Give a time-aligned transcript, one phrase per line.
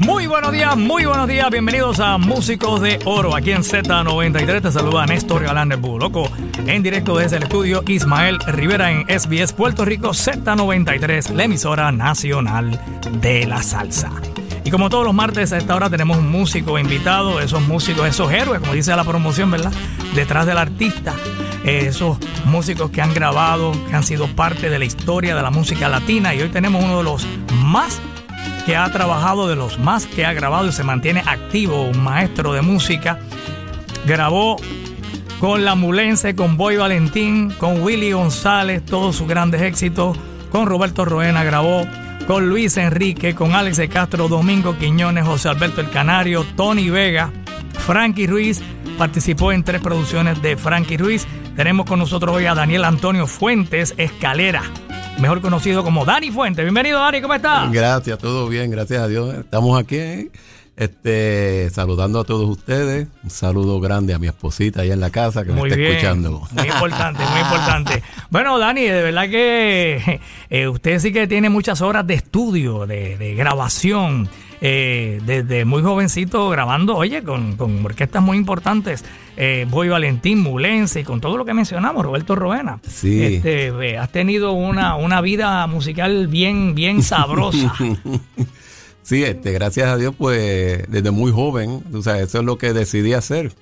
[0.00, 1.50] Muy buenos días, muy buenos días.
[1.50, 3.36] Bienvenidos a Músicos de Oro.
[3.36, 6.26] Aquí en Z93 te saluda Néstor Galán del Loco.
[6.66, 12.80] En directo desde el estudio Ismael Rivera en SBS Puerto Rico Z93, la emisora nacional
[13.20, 14.10] de la salsa.
[14.64, 18.32] Y como todos los martes a esta hora tenemos un músico invitado, esos músicos, esos
[18.32, 19.72] héroes, como dice la promoción, ¿verdad?
[20.14, 21.14] Detrás del artista,
[21.62, 25.90] esos músicos que han grabado, que han sido parte de la historia de la música
[25.90, 26.34] latina.
[26.34, 27.26] Y hoy tenemos uno de los
[27.64, 28.00] más
[28.62, 32.52] que ha trabajado, de los más que ha grabado y se mantiene activo, un maestro
[32.52, 33.18] de música.
[34.06, 34.56] Grabó
[35.38, 40.16] con La Mulense, con Boy Valentín, con Willy González, todos sus grandes éxitos.
[40.50, 41.86] Con Roberto Roena grabó,
[42.26, 47.30] con Luis Enrique, con Alex de Castro, Domingo Quiñones, José Alberto El Canario, Tony Vega,
[47.86, 48.60] Frankie Ruiz.
[48.98, 51.26] Participó en tres producciones de Frankie Ruiz.
[51.56, 54.62] Tenemos con nosotros hoy a Daniel Antonio Fuentes Escalera
[55.20, 56.62] mejor conocido como Dani Fuente.
[56.62, 57.70] Bienvenido, Dani, ¿cómo estás?
[57.70, 59.34] Gracias, todo bien, gracias a Dios.
[59.34, 60.30] Estamos aquí
[60.76, 63.06] este, saludando a todos ustedes.
[63.22, 66.48] Un saludo grande a mi esposita allá en la casa que me está escuchando.
[66.52, 68.02] Muy importante, muy importante.
[68.30, 73.18] Bueno, Dani, de verdad que eh, usted sí que tiene muchas horas de estudio, de,
[73.18, 74.30] de grabación
[74.62, 79.04] eh, desde muy jovencito grabando, oye, con, con orquestas muy importantes,
[79.36, 82.78] eh, Boy Valentín, Mulense y con todo lo que mencionamos, Roberto Roena.
[82.86, 83.22] Sí.
[83.22, 87.74] Este, has tenido una, una vida musical bien, bien sabrosa.
[89.02, 92.74] sí, este, gracias a Dios, pues desde muy joven, o sea, eso es lo que
[92.74, 93.52] decidí hacer.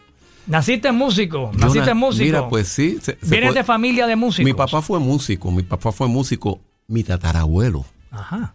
[0.48, 1.52] ¿Naciste músico?
[1.54, 2.24] ¿Naciste músico?
[2.24, 2.98] Mira, pues sí.
[3.22, 4.46] ¿Vienes de familia de músicos?
[4.46, 7.84] Mi papá fue músico, mi papá fue músico, mi tatarabuelo.
[8.10, 8.54] Ajá.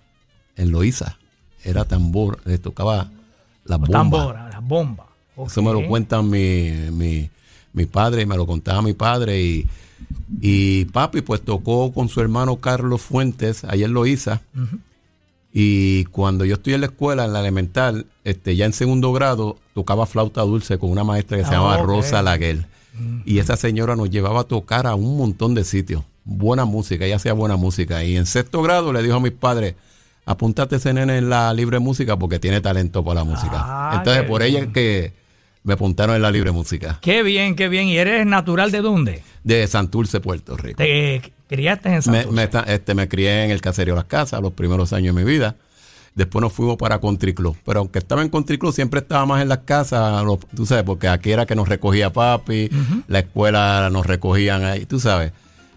[0.55, 1.19] En Loíza
[1.63, 3.09] era tambor, le tocaba
[3.65, 3.91] la bomba.
[3.91, 5.05] Tambor, la bomba.
[5.45, 7.29] Eso me lo cuentan mi, mi,
[7.73, 9.67] mi, padre, me lo contaba mi padre y,
[10.41, 14.39] y papi pues tocó con su hermano Carlos Fuentes, ayer lo hizo.
[15.51, 19.57] Y cuando yo estoy en la escuela, en la elemental, este, ya en segundo grado,
[19.73, 22.65] tocaba flauta dulce con una maestra que se llamaba ah, Rosa Laguel.
[23.25, 26.03] Y esa señora nos llevaba a tocar a un montón de sitios.
[26.25, 28.03] Buena música, ella hacía buena música.
[28.03, 29.75] Y en sexto grado le dijo a mis padres,
[30.25, 33.51] apúntate ese nene en la libre música porque tiene talento para la música.
[33.55, 35.13] Ah, Entonces, por ella es que
[35.63, 36.99] me apuntaron en la libre música.
[37.01, 37.87] Qué bien, qué bien.
[37.87, 39.23] ¿Y eres natural de dónde?
[39.43, 40.77] De Santurce, Puerto Rico.
[40.77, 42.31] ¿Te criaste en Santurce?
[42.31, 45.55] Me, este, me crié en el caserío Las Casas los primeros años de mi vida.
[46.15, 47.57] Después nos fuimos para Country Club.
[47.65, 50.23] Pero aunque estaba en Country Club, siempre estaba más en las casas,
[50.55, 52.69] tú sabes, porque aquí era que nos recogía papi,
[53.07, 55.31] la escuela nos recogían ahí, tú sabes.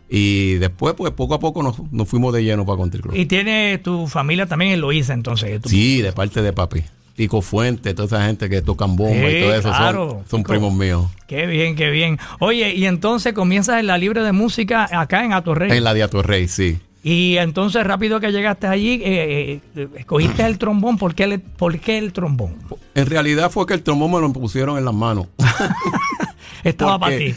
[0.09, 3.15] Y después, pues poco a poco nos, fuimos de lleno para Country Club.
[3.17, 5.61] ¿Y tiene tu familia también en Loíza entonces?
[5.65, 6.83] Sí, de parte de papi.
[7.17, 11.07] Tico Fuente, toda esa gente que tocan bomba y todo eso son, son primos míos.
[11.27, 12.19] Qué bien, qué bien.
[12.41, 15.73] Oye, y entonces comienzas en la libre de música acá en Atorrey.
[15.73, 16.79] En la de Atorrey, sí.
[17.03, 20.99] Y entonces rápido que llegaste allí, eh, eh, escogiste el trombón.
[20.99, 22.57] ¿Por qué, ¿Por qué el trombón?
[22.95, 25.29] En realidad fue que el trombón me lo pusieron en las manos.
[26.65, 27.35] Estaba para ti.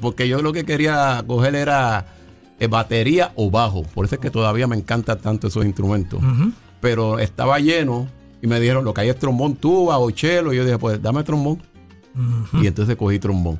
[0.00, 2.06] porque yo lo que quería coger era
[2.58, 3.82] eh, batería o bajo.
[3.82, 6.20] Por eso es que todavía me encantan tanto esos instrumentos.
[6.80, 8.08] Pero estaba lleno
[8.40, 10.52] y me dijeron, lo que hay es trombón, tuba o chelo.
[10.52, 11.62] Y yo dije, pues dame trombón.
[12.60, 13.58] Y entonces cogí trombón.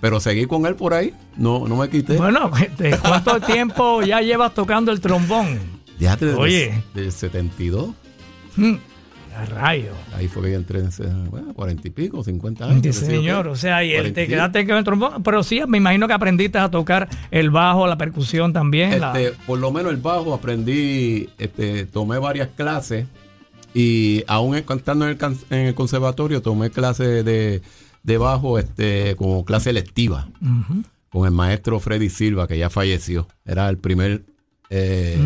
[0.00, 2.16] Pero seguí con él por ahí, no, no me quité.
[2.16, 5.58] Bueno, este, ¿cuánto tiempo ya llevas tocando el trombón?
[5.98, 6.84] Desde, Oye.
[6.92, 7.90] Del 72.
[9.36, 9.92] A rayo.
[10.14, 12.94] Ahí fue que yo entré en bueno, cuarenta y pico, cincuenta años.
[12.94, 15.22] señor, o sea, y te quedaste con el trombón.
[15.22, 18.92] Pero sí, me imagino que aprendiste a tocar el bajo, la percusión también.
[18.92, 23.06] Este, Por lo menos el bajo aprendí, este, tomé varias clases
[23.74, 25.18] y aún cantando en
[25.50, 27.60] el, conservatorio tomé clases de,
[28.02, 30.28] de, bajo este, como clase lectiva
[31.14, 33.28] con el maestro Freddy Silva, que ya falleció.
[33.44, 34.24] Era el primer,
[34.68, 35.16] eh,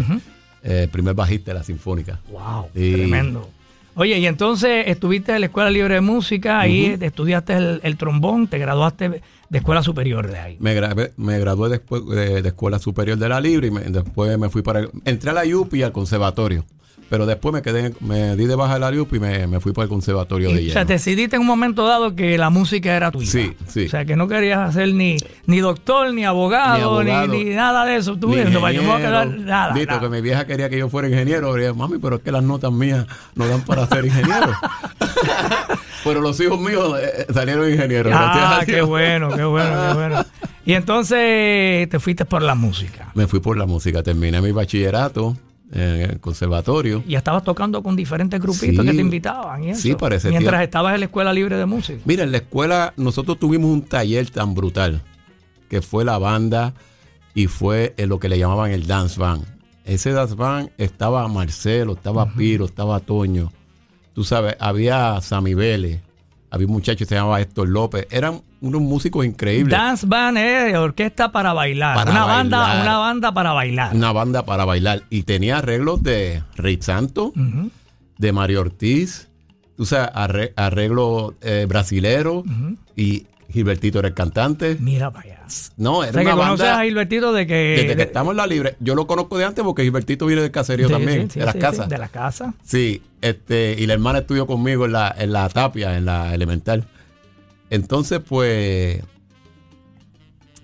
[0.62, 2.20] eh, primer bajista de la Sinfónica.
[2.30, 2.68] ¡Wow!
[2.72, 3.50] tremendo.
[3.98, 8.56] Oye, y entonces estuviste en la Escuela Libre de Música, ahí estudiaste el, trombón, te
[8.56, 10.56] graduaste de escuela superior de ahí.
[10.60, 10.74] Me,
[11.16, 14.88] me gradué después de, de, Escuela Superior de la Libre y después me fui para...
[15.04, 16.64] entré a la UPI y al conservatorio.
[17.08, 19.88] Pero después me quedé, me di de baja el Ariup y me, fui para el
[19.88, 23.30] conservatorio de O sea, decidiste en un momento dado que la música era tuya.
[23.30, 23.86] Sí, sí.
[23.86, 25.16] O sea, que no querías ser ni,
[25.46, 28.18] ni doctor, ni abogado, ni, nada de eso.
[28.18, 29.72] Tú para yo me voy a quedar nada.
[29.72, 31.54] Dito, que mi vieja quería que yo fuera ingeniero.
[31.74, 34.52] Mami, pero es que las notas mías no dan para ser ingeniero.
[36.08, 38.12] pero los hijos míos eh, eh, salieron ingenieros.
[38.16, 40.24] Ah, qué bueno, qué bueno, qué bueno.
[40.64, 43.10] Y entonces te fuiste por la música.
[43.14, 44.02] Me fui por la música.
[44.02, 45.34] Terminé mi bachillerato
[45.72, 47.02] en el conservatorio.
[47.06, 49.64] Y estabas tocando con diferentes grupitos que te invitaban.
[49.64, 50.28] Y eso, sí, parece.
[50.28, 52.00] Mientras estabas en la escuela libre de música.
[52.04, 55.00] Mira, en la escuela nosotros tuvimos un taller tan brutal
[55.70, 56.74] que fue la banda
[57.32, 59.46] y fue lo que le llamaban el dance band.
[59.86, 63.52] Ese dance band estaba Marcelo, estaba Piro, estaba Toño.
[64.18, 66.00] Tú sabes, había Sammy Vélez,
[66.50, 69.70] había un muchacho que se llamaba Héctor López, eran unos músicos increíbles.
[69.70, 71.94] Dance band es orquesta para bailar.
[71.94, 73.94] Para una banda, una banda para bailar.
[73.94, 75.04] Una banda para bailar.
[75.08, 77.32] Y tenía arreglos de Rey Santo,
[78.18, 79.28] de Mario Ortiz,
[79.76, 82.42] tú sabes, arre- arreglos eh, brasileros
[82.96, 84.76] y Gilbertito era el cantante.
[84.80, 85.38] Mira para allá.
[85.76, 87.54] No, O era que una conoces a banda Gilbertito de que...
[87.82, 88.74] desde que estamos en la libre.
[88.80, 91.54] Yo lo conozco de antes porque Gilbertito viene del caserío también, sí, sí, de las
[91.54, 91.88] sí, casas.
[91.88, 92.52] de la casa.
[92.64, 96.84] Sí, este, y la hermana estudió conmigo en la, en la tapia, en la elemental.
[97.70, 99.02] Entonces, pues,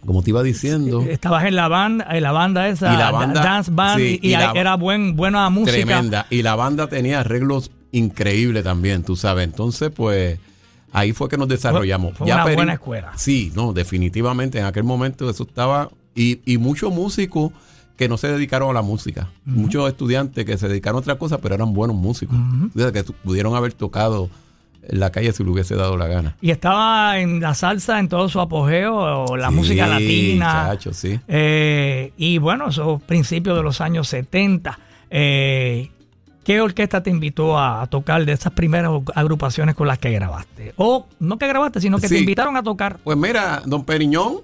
[0.06, 3.10] como te iba diciendo, Estabas en la banda, en la banda esa, Y la da-
[3.12, 5.72] banda- dance band, sí, y, y y la- era buen, buena música.
[5.72, 6.26] tremenda.
[6.30, 9.44] Y la banda tenía arreglos increíbles también, tú sabes.
[9.44, 10.38] Entonces, pues,
[10.92, 12.16] ahí fue que nos desarrollamos.
[12.18, 13.12] Fue una Perín- buena escuela.
[13.16, 14.58] Sí, no, definitivamente.
[14.58, 15.90] En aquel momento eso estaba.
[16.14, 17.52] Y, y muchos músicos
[17.96, 19.28] que no se dedicaron a la música.
[19.44, 22.36] Muchos estudiantes que se dedicaron a otra cosa, pero eran buenos músicos.
[22.74, 24.30] O sea, que pudieron haber tocado
[24.86, 26.36] en la calle si le hubiese dado la gana.
[26.40, 30.66] Y estaba en la salsa en todo su apogeo, o la Sí, música latina.
[30.68, 31.18] chacho, sí.
[31.28, 34.78] Eh, y bueno, esos principios de los años 70.
[35.10, 35.90] Eh,
[36.44, 40.74] ¿Qué orquesta te invitó a, tocar de esas primeras agrupaciones con las que grabaste?
[40.76, 42.98] O no que grabaste, sino que te invitaron a tocar.
[43.02, 44.40] Pues mira, don Periñón,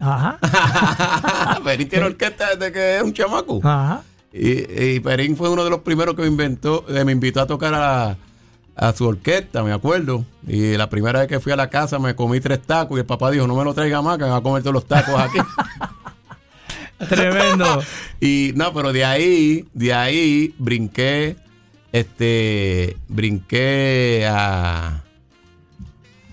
[0.00, 1.60] Ajá.
[1.64, 3.60] Perín tiene orquesta desde que es un chamaco.
[3.62, 4.02] Ajá.
[4.32, 7.46] Y, y Perín fue uno de los primeros que me inventó, eh, me invitó a
[7.46, 8.16] tocar a,
[8.76, 10.24] a su orquesta, me acuerdo.
[10.46, 13.06] Y la primera vez que fui a la casa me comí tres tacos y el
[13.06, 15.20] papá dijo, no me lo traiga más, que me va a comer todos los tacos
[15.20, 15.38] aquí.
[17.08, 17.82] Tremendo.
[18.20, 21.36] y no, pero de ahí, de ahí brinqué,
[21.92, 25.02] este, brinqué a...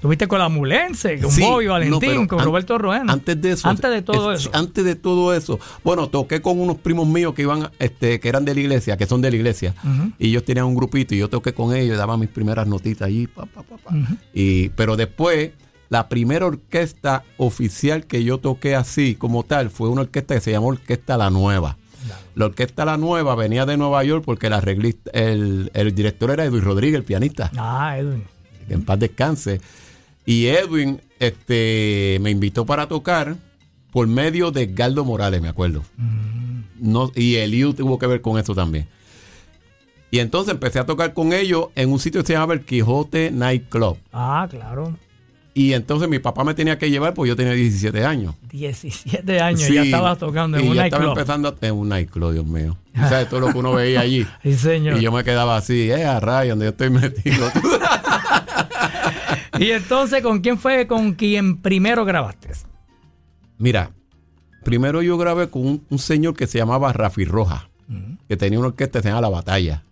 [0.07, 3.11] Tuviste con la Mulense, con Sí, Bobby Valentín, con an- Roberto Roena.
[3.11, 3.67] Antes de eso.
[3.67, 4.49] Antes de todo es- eso.
[4.53, 5.59] Antes de todo eso.
[5.83, 9.05] Bueno, toqué con unos primos míos que iban, este, que eran de la iglesia, que
[9.05, 9.73] son de la iglesia.
[10.17, 13.27] Y ellos tenían un grupito y yo toqué con ellos daba mis primeras notitas allí.
[13.27, 13.91] pa, pa, pa, pa.
[14.33, 15.51] y, pero después,
[15.89, 20.51] la primera orquesta oficial que yo toqué así como tal fue una orquesta que se
[20.51, 21.75] llamó Orquesta La Nueva.
[22.35, 26.45] La Orquesta La Nueva venía de Nueva York porque el, arreglista, el, el director era
[26.45, 28.23] Edwin Rodríguez, el pianista Ah, Edwin.
[28.69, 29.59] que en paz descanse.
[30.27, 33.37] Y Edwin este, me invitó para tocar
[33.91, 35.83] por medio de Galdo Morales, me acuerdo.
[36.79, 38.87] No, y Eliu tuvo que ver con eso también.
[40.11, 43.31] Y entonces empecé a tocar con ellos en un sitio que se llamaba el Quijote
[43.31, 43.97] Night Club.
[44.11, 44.97] Ah, claro.
[45.53, 48.35] Y entonces mi papá me tenía que llevar porque yo tenía 17 años.
[48.51, 51.17] 17 años Sí, ya estabas tocando en y un yo estaba nightclub.
[51.17, 52.77] empezando en un nightclub, Dios mío.
[53.09, 54.25] Sea, todo lo que uno veía allí.
[54.43, 54.97] Sí, señor.
[54.99, 57.47] Y yo me quedaba así, eh, a rayos, donde yo estoy metido.
[59.59, 62.49] Y entonces, ¿con quién fue con quien primero grabaste?
[63.57, 63.91] Mira,
[64.63, 67.69] primero yo grabé con un, un señor que se llamaba Rafi Roja,
[68.27, 69.83] que tenía una orquesta que se llama La Batalla.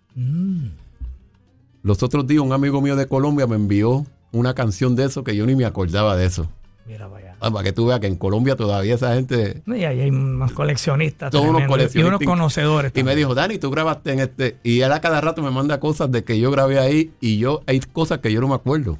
[1.82, 5.36] Los otros días un amigo mío de Colombia me envió una canción de eso que
[5.36, 6.50] yo ni me acordaba de eso.
[6.86, 7.36] Mira para allá.
[7.40, 9.62] Ah, para que tú veas que en Colombia todavía esa gente...
[9.66, 11.30] Y ahí hay unos coleccionistas.
[11.32, 12.26] Todos unos tremendos, Y unos coleccionistas.
[12.28, 12.92] conocedores.
[12.94, 14.56] Y me dijo, Dani, tú grabaste en este...
[14.62, 17.62] Y él a cada rato me manda cosas de que yo grabé ahí y yo...
[17.66, 18.98] Hay cosas que yo no me acuerdo.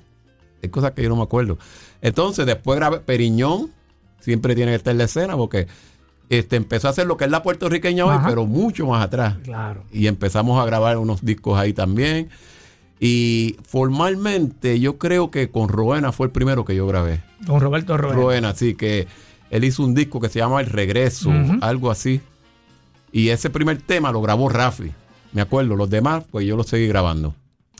[0.66, 1.58] Hay cosas que yo no me acuerdo.
[2.02, 3.70] Entonces después grabé Periñón.
[4.20, 5.68] Siempre tiene que estar en la escena porque
[6.28, 8.28] este, empezó a hacer lo que es la puertorriqueña hoy, Ajá.
[8.28, 9.36] pero mucho más atrás.
[9.44, 9.84] Claro.
[9.92, 12.28] y empezamos a grabar unos discos ahí también.
[12.98, 17.20] Y formalmente yo creo que con Roena fue el primero que yo grabé.
[17.46, 18.16] Con Roberto Roena.
[18.16, 19.06] Roena, sí, que
[19.50, 21.30] él hizo un disco que se llama El Regreso,
[21.61, 22.20] algo así.
[23.12, 24.92] Y ese primer tema lo grabó Rafi.
[25.32, 27.35] Me acuerdo, los demás, pues yo los seguí grabando.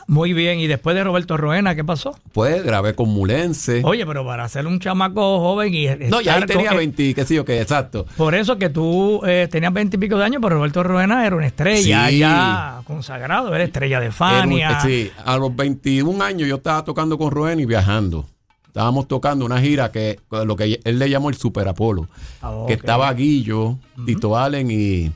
[0.09, 0.61] Muy bien.
[0.61, 2.17] Y después de Roberto Roena, ¿qué pasó?
[2.33, 3.83] Pues grabé con Mulense.
[3.85, 7.25] Oye, pero para ser un chamaco joven y no, ya ahí tenía con- 20, qué
[7.25, 8.07] sé yo, qué, exacto.
[8.17, 11.35] Por eso que tú eh, tenías 20 y pico de años, pero Roberto Roena era
[11.35, 12.19] una estrella Sí.
[12.19, 14.81] ya consagrado, era estrella de Era un- Fania.
[14.81, 18.27] sí, a los 21 años yo estaba tocando con Rubén y viajando.
[18.69, 22.09] Estábamos tocando una gira que lo que él le llamó el Super Apolo.
[22.43, 22.65] Ah.
[22.67, 25.11] Que estaba Guillo, Tito Allen y,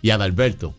[0.00, 0.74] y Adalberto.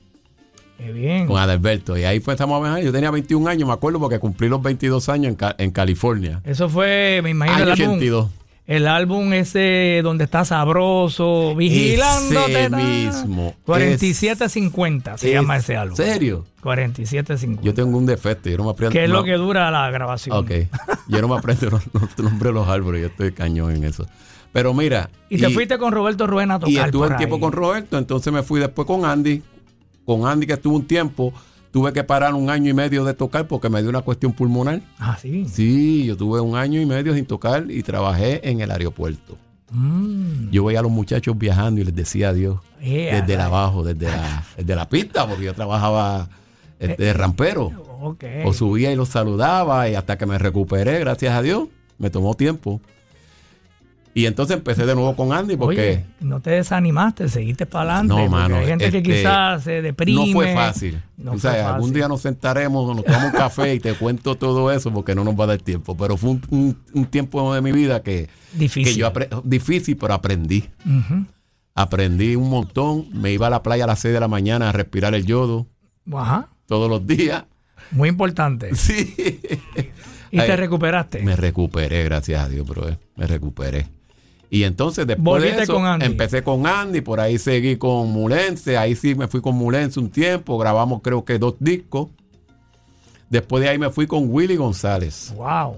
[0.77, 1.25] Qué bien.
[1.27, 1.98] Con Adalberto.
[1.98, 2.79] Y ahí fue, estamos a.
[2.81, 6.41] Yo tenía 21 años, me acuerdo, porque cumplí los 22 años en, Ca- en California.
[6.43, 7.88] Eso fue, me imagino, Año el álbum.
[7.96, 8.29] 82.
[8.67, 12.65] El álbum ese donde está sabroso, vigilándote.
[12.65, 13.55] Ese mismo.
[13.65, 15.96] 4750 se Es- llama ese álbum.
[15.96, 16.46] ¿Serio?
[16.62, 17.63] 4750.
[17.63, 18.50] Yo tengo un defecto.
[18.50, 18.91] Yo no me aprendo.
[18.91, 20.36] ¿Qué es no- lo que dura la grabación?
[20.38, 20.51] Ok.
[21.07, 23.01] Yo no me aprendo los, los nombres de los árboles.
[23.01, 24.05] Yo estoy cañón en eso.
[24.51, 25.10] Pero mira.
[25.29, 28.31] Y te fuiste con Roberto Ruena a tocar Y estuve un tiempo con Roberto, entonces
[28.34, 29.41] me fui después con Andy.
[30.07, 31.33] Con Andy que estuvo un tiempo,
[31.69, 34.81] tuve que parar un año y medio de tocar porque me dio una cuestión pulmonar.
[34.97, 35.45] Ah, sí.
[35.49, 39.37] Sí, yo tuve un año y medio sin tocar y trabajé en el aeropuerto.
[39.69, 40.49] Mm.
[40.49, 42.59] Yo veía a los muchachos viajando y les decía adiós.
[42.79, 46.29] Eh, desde abajo, desde la, desde la pista, porque yo trabajaba
[46.79, 47.73] este, de rampero.
[48.01, 48.45] okay.
[48.45, 51.67] O subía y los saludaba y hasta que me recuperé, gracias a Dios.
[51.97, 52.79] Me tomó tiempo.
[54.17, 55.79] Y entonces empecé de nuevo con Andy porque...
[55.79, 58.24] Oye, no te desanimaste, seguiste para adelante.
[58.24, 58.55] No, mano.
[58.55, 60.25] Hay gente que este, quizás se deprime.
[60.25, 61.03] No fue fácil.
[61.17, 64.71] No o sea, algún día nos sentaremos, nos tomamos un café y te cuento todo
[64.71, 65.95] eso porque no nos va a dar tiempo.
[65.95, 68.91] Pero fue un, un- un tiempo de mi vida que, Difícil.
[68.95, 70.67] que yo difícil, pero aprendí.
[71.75, 73.05] Aprendí un montón.
[73.13, 75.67] Me iba a la playa a las 6 de la mañana a respirar el yodo
[76.12, 76.47] Ajá.
[76.65, 77.43] todos los días.
[77.91, 78.74] Muy importante.
[78.75, 79.13] Sí.
[80.31, 81.21] Y te recuperaste.
[81.21, 82.88] Me recuperé, gracias a Dios, bro.
[83.15, 83.88] Me recuperé.
[84.50, 86.06] Y entonces después Volviste de eso, con Andy.
[86.06, 90.10] empecé con Andy, por ahí seguí con Mulense, ahí sí me fui con Mulense un
[90.10, 92.08] tiempo, grabamos creo que dos discos.
[93.30, 95.34] Después de ahí me fui con Willy González.
[95.36, 95.77] Wow.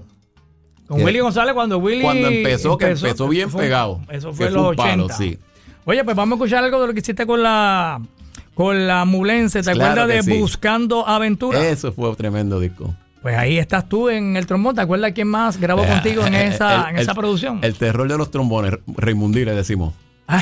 [0.86, 4.00] Con Willy González cuando Willy Cuando empezó, que empezó bien fue- pegado.
[4.08, 5.16] Eso fue los un palo, 80.
[5.16, 5.38] sí.
[5.84, 8.00] Oye, pues vamos a escuchar algo de lo que hiciste con la
[8.54, 9.62] con la Mulense.
[9.62, 10.38] ¿Te Claro acuerdas de sí.
[10.38, 11.66] Buscando Aventura?
[11.66, 12.94] Eso fue un tremendo disco.
[13.22, 14.74] Pues ahí estás tú en el trombón.
[14.74, 17.58] ¿Te acuerdas quién más grabó contigo en esa, El- en esa el- producción?
[17.62, 19.92] El terror de los trombones, Raimundí le decimos.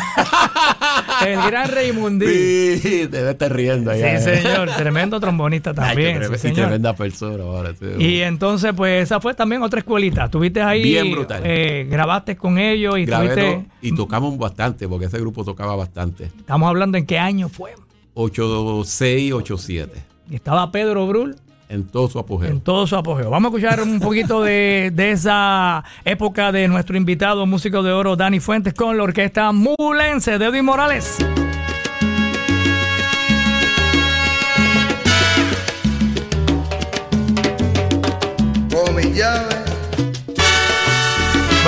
[1.26, 2.76] El gran Raymondí.
[2.78, 4.20] Sí, debe estar riendo Sí, allá.
[4.20, 4.70] señor.
[4.76, 6.20] Tremendo trombonista también.
[6.38, 7.72] sí, y tremenda persona ahora.
[7.78, 7.86] sí.
[7.98, 10.28] Y entonces, pues esa fue también otra escuelita.
[10.30, 10.82] Tuviste ahí.
[10.82, 11.40] Bien brutal.
[11.44, 13.64] eh, grabaste con ellos y Grabé tuviste.
[13.82, 16.24] y tocamos bastante, porque ese grupo tocaba bastante.
[16.24, 17.72] Estamos hablando en qué año fue.
[18.14, 19.92] 86, 87.
[20.30, 21.36] Y estaba Pedro Brul
[21.68, 22.50] En todo su apogeo.
[22.50, 23.30] en todo su apogeo.
[23.30, 28.16] Vamos a escuchar un poquito de, de esa época de nuestro invitado músico de oro,
[28.16, 31.18] Dani Fuentes, con la orquesta Mulense de Edwin Morales.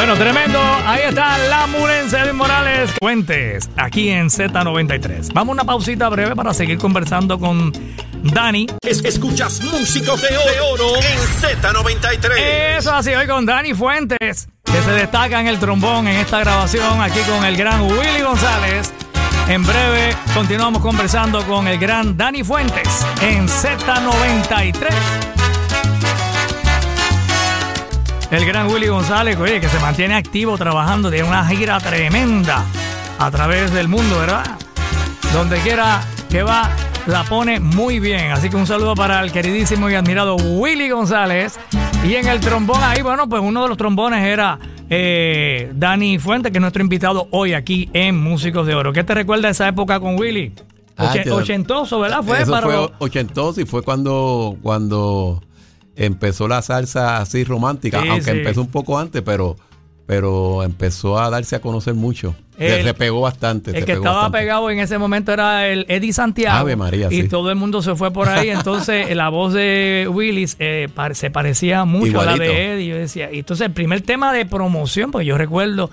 [0.00, 0.58] Bueno, tremendo.
[0.86, 2.90] Ahí está la Mulense de Morales.
[2.98, 5.30] Fuentes, aquí en Z93.
[5.34, 7.70] Vamos a una pausita breve para seguir conversando con
[8.22, 8.66] Dani.
[8.80, 10.28] Es- escuchas músicos de
[10.72, 12.30] oro, en Z93.
[12.78, 17.02] Eso así, hoy con Dani Fuentes, que se destaca en el trombón en esta grabación,
[17.02, 18.94] aquí con el gran Willy González.
[19.48, 22.88] En breve continuamos conversando con el gran Dani Fuentes
[23.20, 25.39] en Z93.
[28.30, 32.64] El gran Willy González, oye, que se mantiene activo trabajando, tiene una gira tremenda
[33.18, 34.44] a través del mundo, ¿verdad?
[35.32, 36.70] Donde quiera que va,
[37.06, 38.30] la pone muy bien.
[38.30, 41.58] Así que un saludo para el queridísimo y admirado Willy González.
[42.06, 44.58] Y en el trombón ahí, bueno, pues uno de los trombones era
[44.88, 48.92] eh, Dani Fuente, que es nuestro invitado hoy aquí en Músicos de Oro.
[48.92, 50.52] ¿Qué te recuerda esa época con Willy?
[50.96, 52.22] Ah, Oche- ochentoso, ¿verdad?
[52.22, 55.42] Fue Eso para fue ochentoso y fue cuando, cuando
[55.96, 58.38] empezó la salsa así romántica, Sí, aunque sí.
[58.38, 59.56] empezó un poco antes, pero,
[60.06, 62.34] pero empezó a darse a conocer mucho.
[62.58, 63.70] Se, El- se pegó bastante.
[63.70, 64.38] El se que pegó estaba bastante.
[64.38, 66.58] pegado en ese momento era el Eddie Santiago.
[66.58, 67.28] Ave María, y sí.
[67.28, 68.50] todo el mundo se fue por ahí.
[68.50, 72.86] Entonces, la voz de Willis eh, se parecía mucho a la de Eddie.
[72.88, 75.90] Yo decía, y entonces, el primer tema de promoción, porque yo recuerdo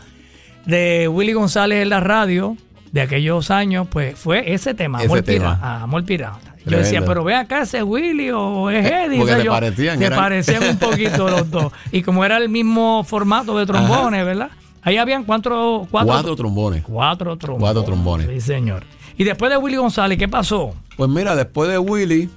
[0.65, 2.57] de Willy González en la radio
[2.91, 5.55] de aquellos años, pues fue ese tema, Ese Amor tema.
[5.55, 5.81] Pirata.
[5.83, 6.55] Amor Pirata.
[6.71, 9.17] Yo decía, pero ve acá ese Willy o es Eddie.
[9.17, 11.71] porque O sea, se yo- parecían, Se parecían un poquito los dos.
[11.91, 14.49] Y como era el mismo formato de trombones, ¿verdad?
[14.83, 16.83] Ahí habían cuatro, cuatro, Cuatro trombones.
[16.83, 17.61] Cuatro trombones.
[17.61, 18.27] Cuatro trombones.
[18.29, 18.83] Sí, señor.
[19.17, 20.73] Y después de Willy González, ¿qué pasó?
[20.95, 22.29] Pues mira, después de Willy,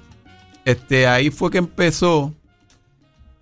[0.65, 2.33] este, ahí fue que empezó.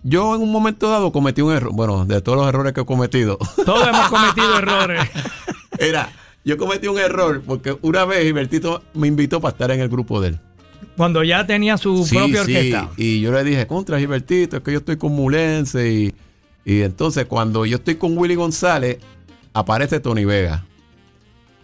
[0.02, 1.73] Yo en un momento dado cometí un error.
[1.73, 3.37] Bueno, de todos los errores que he cometido.
[3.64, 5.00] Todos hemos cometido errores.
[5.78, 6.11] Era,
[6.45, 10.21] yo cometí un error porque una vez Gilbertito me invitó para estar en el grupo
[10.21, 10.40] de él.
[10.97, 12.90] Cuando ya tenía su Sí, propia sí, orquesta.
[12.97, 15.92] Y yo le dije, contra Gilbertito, es que yo estoy con Mulense.
[15.92, 16.14] Y,
[16.64, 18.99] y entonces cuando yo estoy con Willy González,
[19.52, 20.64] aparece Tony Vega.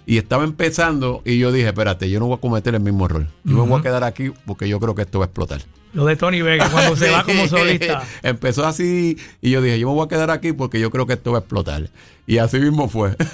[0.06, 3.26] Y estaba empezando y yo dije, espérate, yo no voy a cometer el mismo error.
[3.42, 5.62] Yo me voy a quedar aquí porque yo creo que esto va a explotar.
[5.94, 8.02] Lo de Tony Vega, cuando se va como solista.
[8.23, 11.14] Empezó así y yo dije, yo me voy a quedar aquí porque yo creo que
[11.14, 11.88] esto va a explotar.
[12.26, 13.16] Y así mismo fue.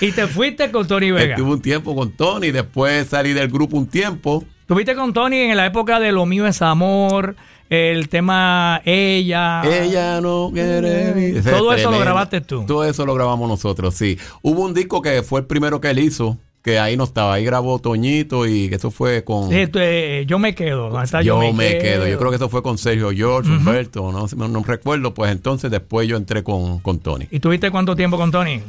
[0.00, 1.34] Y te fuiste con Tony Vega.
[1.34, 4.44] Estuve un tiempo con Tony, después salí del grupo un tiempo.
[4.60, 7.36] Estuviste con Tony en la época de Lo mío es amor,
[7.68, 9.62] el tema Ella.
[9.62, 11.44] Ella no quiere vivir.
[11.44, 12.64] Todo es eso lo grabaste tú.
[12.66, 14.18] Todo eso lo grabamos nosotros, sí.
[14.42, 17.34] Hubo un disco que fue el primero que él hizo, que ahí no estaba.
[17.34, 19.50] Ahí grabó Toñito y eso fue con...
[19.50, 20.88] Sí, eh, yo me quedo.
[20.88, 22.08] ¿Dónde está yo, me quedo.
[22.08, 25.12] Yo creo que eso fue con Sergio George, Humberto, no, no, no recuerdo.
[25.14, 27.28] Pues entonces después yo entré con, con Tony.
[27.30, 28.62] ¿Y tuviste cuánto tiempo con Tony?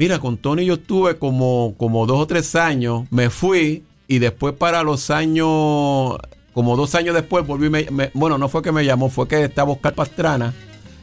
[0.00, 4.54] Mira, con Tony yo estuve como, como dos o tres años, me fui y después
[4.54, 6.16] para los años,
[6.54, 9.44] como dos años después volví, me- me- bueno, no fue que me llamó, fue que
[9.44, 10.54] estaba Oscar Pastrana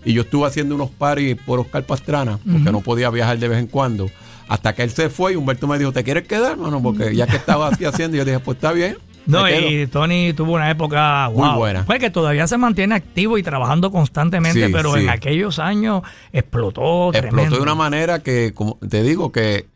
[0.03, 3.59] y yo estuve haciendo unos paris por Oscar Pastrana, porque no podía viajar de vez
[3.59, 4.09] en cuando,
[4.47, 6.81] hasta que él se fue y Humberto me dijo, ¿te quieres quedar, mano?
[6.81, 8.97] Porque ya que estaba así haciendo, yo dije, pues está bien.
[9.27, 11.57] No, y Tony tuvo una época Muy wow.
[11.57, 11.83] buena.
[11.85, 15.01] Pues que todavía se mantiene activo y trabajando constantemente, Sí, pero sí.
[15.01, 17.55] en aquellos años explotó, Explotó tremendo.
[17.57, 19.67] de una manera que, como te digo, que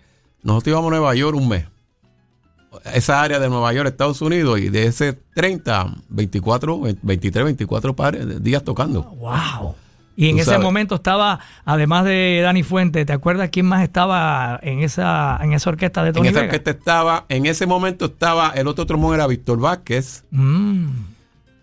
[0.44, 1.66] nosotros íbamos a Nueva York un mes.
[2.94, 8.42] Esa área de Nueva York, Estados Unidos, y de ese 30, 24, 23, 24 pares
[8.42, 9.04] días tocando.
[9.04, 9.76] Wow.
[10.16, 10.64] Y en Tú ese sabes.
[10.66, 15.70] momento estaba, además de Dani Fuente, ¿te acuerdas quién más estaba en esa, en esa
[15.70, 16.48] orquesta de En Tony esa Vega?
[16.52, 20.26] orquesta estaba, en ese momento estaba, el otro trombón era Víctor Vázquez.
[20.32, 20.88] Mm.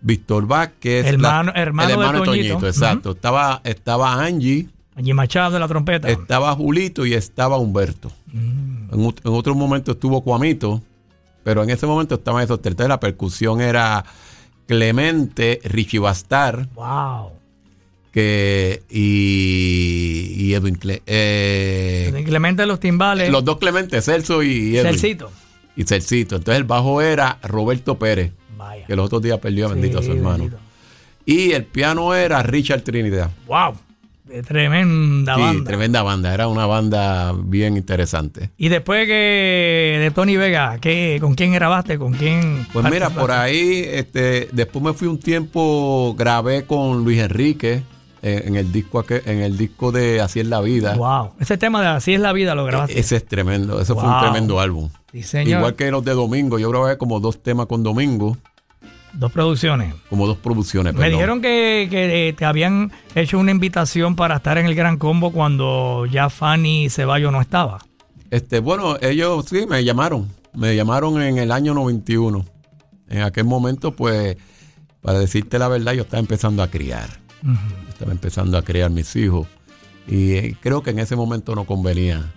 [0.01, 1.05] Víctor Vázquez.
[1.05, 2.47] Hermano- hermano el de hermano de Toñito.
[2.55, 3.11] Toñito, exacto.
[3.11, 6.09] Estaba, estaba Angie, Allí Machado de la trompeta.
[6.09, 8.11] estaba Julito y estaba Humberto.
[8.33, 8.93] Mm.
[8.93, 10.81] En, en otro momento estuvo Cuamito,
[11.43, 12.75] pero en ese momento estaban esos tres.
[12.87, 14.03] La percusión era
[14.67, 17.31] Clemente, Richie Bastar Wow.
[18.11, 23.29] Que, y, y Edwin Cle- eh, Clemente de los timbales.
[23.29, 24.91] los dos Clementes, Celso y, Edwin.
[24.91, 25.31] Celcito.
[25.75, 26.35] Y Celcito.
[26.37, 28.85] Entonces el bajo era Roberto Pérez, Vaya.
[28.85, 30.37] que los otros días perdió, bendito a su hermano.
[30.45, 30.57] bendito.
[31.25, 33.29] Y el piano era Richard Trinidad.
[33.47, 33.75] Wow.
[34.47, 35.63] Tremenda Sí, banda.
[35.67, 36.33] tremenda banda.
[36.33, 38.51] Era una banda bien interesante.
[38.59, 41.97] Y después que de Tony Vega, ¿qué, ¿con quién grabaste?
[41.97, 42.67] ¿Con quién?
[42.71, 47.81] Pues mira, por ahí, este, después me fui un tiempo, grabé con Luis Enrique
[48.21, 50.95] en, el disco aquel- en el disco de Así es la vida.
[50.95, 51.31] Wow.
[51.39, 52.99] Ese tema de Así es la vida lo grabaste.
[52.99, 54.89] Ese es tremendo, ese fue un tremendo álbum.
[55.11, 55.59] Sí, señor.
[55.59, 58.37] Igual que los de Domingo, yo grabé como dos temas con Domingo,
[59.13, 59.95] Dos producciones.
[60.09, 60.93] como dos producciones.
[60.93, 61.13] Me perdón.
[61.13, 65.31] dijeron que, que, eh, te habían hecho una invitación para estar en el Gran Combo
[65.31, 67.79] cuando ya Fanny Ceballos no estaba.
[68.29, 70.29] Este, bueno, ellos sí me llamaron.
[70.53, 72.45] Me llamaron en el año 91.
[73.09, 74.37] En aquel momento, pues,
[75.01, 77.09] para decirte la verdad, yo estaba empezando a criar.
[77.99, 79.45] Estaba empezando a criar mis hijos.
[80.07, 82.31] Y eh, creo que en ese momento no convenía.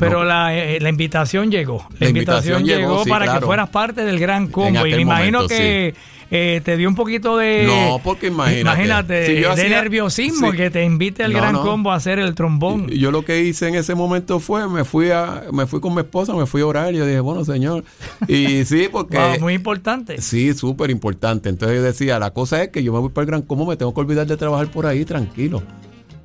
[0.00, 0.24] Pero No.
[0.24, 1.86] la, eh, la invitación llegó.
[1.92, 4.86] La, La invitación, invitación llegó, llegó, sí, para que fueras parte del Gran Combo.
[4.86, 5.94] Y me imagino momento, que
[6.32, 7.64] eh, te dio un poquito de.
[7.66, 8.60] No, porque imagínate.
[8.60, 10.56] Imagínate, Si yo de hacía- nerviosismo sí.
[10.56, 11.62] que te invite al No, Gran no.
[11.62, 12.86] Combo a hacer el trombón.
[12.88, 15.92] Y Yo lo que hice en ese momento fue, me fui a, me fui con
[15.94, 16.94] mi esposa, me fui a orar.
[16.94, 17.84] Y yo dije, bueno, señor.
[18.28, 19.18] Y sí, porque.
[19.18, 20.20] Wow, muy importante.
[20.22, 21.48] Sí, súper importante.
[21.48, 23.76] Entonces yo decía, la cosa es que yo me voy para el Gran Combo, me
[23.76, 25.62] tengo que olvidar de trabajar por ahí, tranquilo.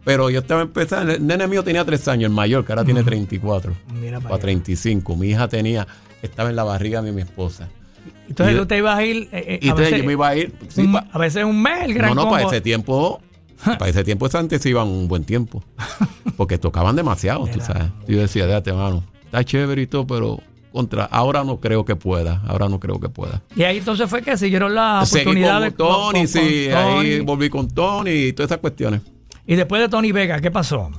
[0.06, 3.04] Pero yo estaba empezando, el nene mío tenía tres años, el mayor, que ahora tiene
[3.04, 4.42] 34, Mira para allá.
[4.42, 5.16] 35.
[5.16, 5.88] Mi hija tenía,
[6.22, 7.68] estaba en la barriga de mi esposa.
[8.30, 9.28] Entonces y- tú te ibas a ir.
[9.32, 10.54] eh, eh, Y a, entonces veces, yo me iba a ir.
[10.70, 12.36] sí, un, pa- a veces un mes el Gran no, no, Combo.
[12.36, 13.20] para ese tiempo,
[13.64, 15.64] para ese tiempo antes se iban un buen tiempo.
[16.38, 17.88] Porque tocaban demasiado, tú sabes.
[18.08, 20.40] Yo decía, déjate, mano, está chévere y todo, pero
[20.72, 23.42] contra, ahora no creo que pueda, ahora no creo que pueda.
[23.56, 25.76] Y ahí entonces fue que siguieron las Seguí con oportunidades.
[25.76, 29.02] Tony, con- sí, con ahí volví con Tony y todas esas cuestiones.
[29.48, 30.92] Y después de Tony Vega, ¿qué pasó?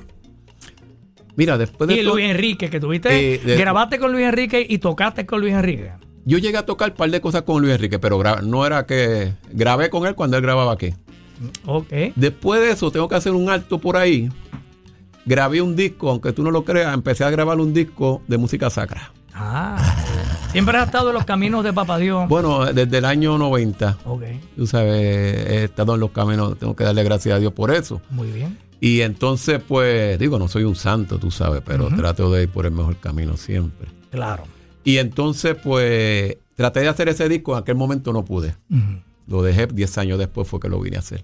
[1.35, 4.79] Mira, después de Y Luis Enrique, que tuviste, Eh, de- grabaste con Luis Enrique y
[4.79, 5.91] tocaste con Luis Enrique.
[6.25, 9.33] yo llegué a tocar un par de cosas con Luis Enrique, pero no era que
[9.51, 10.93] grabé con él cuando él grababa aquí.
[11.65, 11.91] Ok.
[12.15, 14.29] Después de eso, tengo que hacer un alto por ahí.
[15.25, 18.69] Grabé un disco, aunque tú no lo creas, empecé a grabar un disco de música
[18.69, 19.11] sacra.
[19.33, 19.77] Ah,
[20.57, 22.27] siempre has estado en los caminos de Papá Dios.
[22.27, 24.23] Bueno, desde el año 90, Ok,
[24.55, 28.01] tú sabes, he estado en los caminos, tengo que darle gracias a Dios por eso.
[28.09, 28.57] muy bien.
[28.79, 32.65] Y entonces, pues, digo, no soy un santo, tú sabes, pero trato de ir por
[32.65, 33.87] el mejor camino siempre.
[34.09, 34.45] Claro.
[34.83, 38.55] Y entonces, pues, traté de hacer ese disco, en aquel momento no pude.
[39.27, 41.23] Lo dejé 10 años después fue que lo vine a hacer.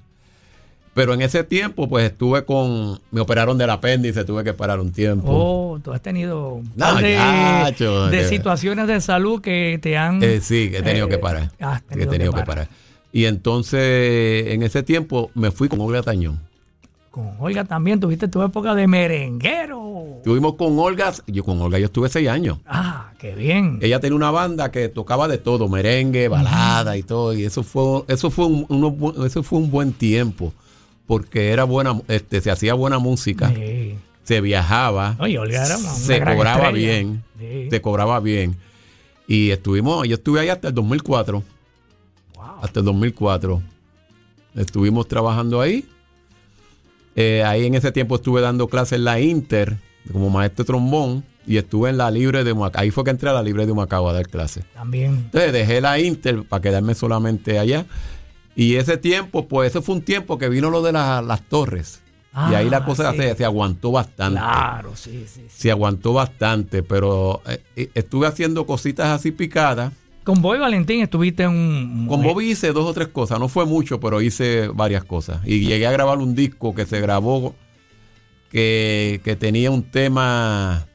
[0.94, 3.00] Pero en ese tiempo, pues estuve con.
[3.12, 5.28] Me operaron del apéndice, tuve que parar un tiempo.
[5.28, 9.80] Oh, tú has tenido un No, par de, chacho, de de- situaciones de salud que
[9.82, 10.22] te han...
[10.24, 11.52] Eh, sí, que he tenido eh, que parar.
[11.60, 12.68] has Sí, he tenido tenido que que parar.
[13.12, 16.40] Y entonces, en ese tiempo, me fui con Olga Tañón.
[17.10, 20.06] Con Olga también tuviste tu época de merenguero.
[20.18, 22.58] Estuvimos con Olga, yo con Olga yo estuve seis años.
[22.66, 23.80] Ah, qué bien.
[23.82, 28.04] Ella tenía una banda que tocaba de todo, merengue, balada y todo, y eso fue,
[28.08, 30.54] eso fue un, unos bu- eso fue un buen tiempo,
[31.08, 33.96] porque era buena, este, se hacía buena música, Sí.
[34.24, 36.72] se viajaba, una, una se cobraba estrella.
[36.72, 37.68] bien, Sí.
[37.70, 38.56] se cobraba bien,
[39.28, 41.44] y estuvimos, yo estuve ahí hasta el 2004,
[42.36, 42.46] Wow.
[42.62, 43.62] hasta el 2004,
[44.56, 45.86] estuvimos trabajando ahí,
[47.16, 49.78] Eh, ahí en ese tiempo estuve dando clases en la Inter
[50.12, 52.82] como maestro de trombón y estuve en la libre de Humacao.
[52.82, 54.66] Ahí fue que entré a la libre de Humacao a dar clases.
[54.74, 55.12] También.
[55.26, 57.86] Entonces dejé la Inter para quedarme solamente allá.
[58.56, 62.02] Y ese tiempo, pues ese fue un tiempo que vino lo de la- las torres.
[62.52, 63.18] y ahí la Ah, cosa sí.
[63.18, 64.40] se, se aguantó bastante.
[64.40, 65.56] Claro, sí, sí, sí.
[65.56, 69.94] Se aguantó bastante, pero eh, eh, estuve haciendo cositas así picadas.
[70.24, 72.08] Con Boy Valentín estuviste un...
[72.10, 75.42] Con Bobby hice dos o tres cosas, no fue mucho, pero hice varias cosas.
[75.46, 77.54] Y llegué a grabar un disco que se grabó
[78.50, 80.88] que, que tenía un tema.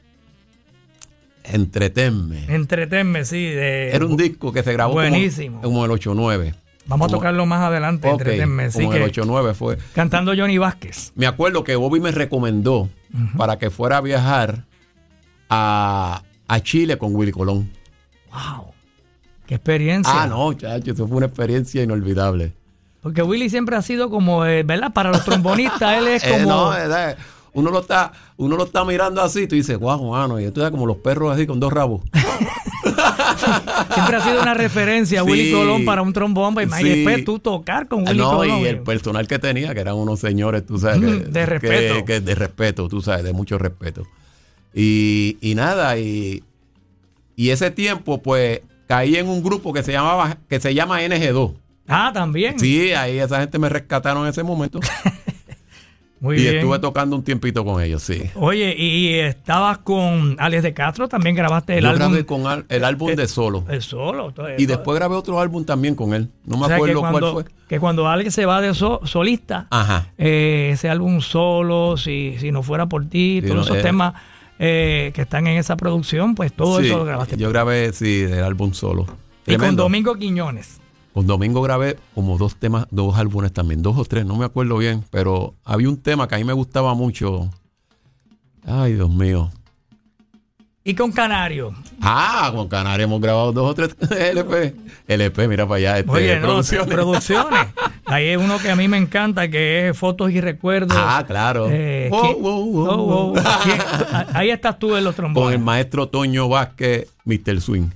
[1.43, 2.45] Entretenme.
[2.47, 3.43] Entretenme, sí.
[3.45, 5.61] De, Era un disco que se grabó como- Buenísimo.
[5.61, 6.53] como, el 8-9.
[6.89, 8.07] Vamos a tocarlo más adelante.
[8.07, 8.83] Ok, Entretenme, sí.
[8.83, 9.77] como el que- 8-9 fue.
[9.93, 11.13] cantando Johnny Vázquez.
[11.15, 12.89] Me acuerdo que Bobby me recomendó
[13.37, 14.65] para que fuera a viajar
[15.49, 17.69] a, a Chile con Willy Colón.
[18.31, 18.73] ¡Wow!
[19.47, 20.13] ¡Qué experiencia!
[20.23, 22.53] Ah, no, chacho, eso fue una experiencia inolvidable.
[23.01, 24.91] Porque Willy siempre ha sido como, eh, ¿verdad?
[24.93, 26.45] Para los trombonistas, él es Eh, como.
[26.71, 27.15] no, eh,
[27.53, 30.69] uno lo está, uno lo está mirando así, tú dices, guau, mano, y esto es
[30.71, 32.01] como los perros así con dos rabos.
[33.93, 35.29] Siempre ha sido una referencia Sí.
[35.29, 36.53] Willy Colón para un trombón.
[36.53, 36.89] imagínate, Sí.
[37.03, 38.59] después tú tocar con Willy no, Colón.
[38.59, 41.95] y el personal que tenía, que eran unos señores, tú sabes, que, de respeto.
[41.95, 44.05] que- que de respeto, tú sabes, de mucho respeto.
[44.73, 46.43] Y, y nada, y,
[47.35, 51.53] y ese tiempo, pues, caí en un grupo que se llamaba, que se llama NG2.
[51.87, 52.59] Ah, también.
[52.59, 54.79] Sí, ahí esa gente me rescataron en ese momento.
[56.21, 56.55] Muy y bien.
[56.57, 58.23] estuve tocando un tiempito con ellos, sí.
[58.35, 62.07] Oye, y, estabas con Alex de Castro, también grabaste el Yo álbum.
[62.09, 63.63] grabé con al- el álbum de solo.
[63.69, 64.31] El solo.
[64.33, 66.29] todo Y después grabé otro álbum también con él.
[66.45, 67.53] No me O sea, que acuerdo cuando, cuál fue.
[67.69, 70.07] Que cuando Alex se va de so- solista, Ajá.
[70.17, 73.81] eh, ese álbum solo, si, si no fuera por ti, Sí, todos no, esos eh.
[73.81, 74.13] temas
[74.59, 77.37] eh, que están en esa producción, pues todo Sí, eso lo grabaste.
[77.37, 79.05] Yo grabé, sí, el álbum solo.
[79.47, 79.77] y con.
[79.77, 80.78] Domingo Quiñones.
[81.13, 84.77] Con Domingo grabé como dos temas, dos álbumes también, dos o tres, no me acuerdo
[84.77, 87.49] bien, pero había un tema que a mí me gustaba mucho.
[88.65, 89.49] Ay, Dios mío.
[90.83, 91.73] Y con Canario.
[92.01, 94.75] Ah, con Canarias hemos grabado dos o tres LP.
[95.07, 96.87] LP, mira para allá, este, Oye, no, producciones.
[96.87, 97.67] producciones.
[98.05, 100.97] Ahí es uno que a mí me encanta, que es Fotos y Recuerdos.
[100.99, 101.67] Ah, claro.
[101.69, 102.97] Eh, Wow, ¿quién- wow, wow, oh,
[103.33, 103.43] wow.
[103.63, 103.81] ¿Quién-
[104.33, 105.59] Ahí estás tú en los Con trombones.
[105.59, 107.61] el maestro Toño Vázquez, Mr.
[107.61, 107.89] Swing.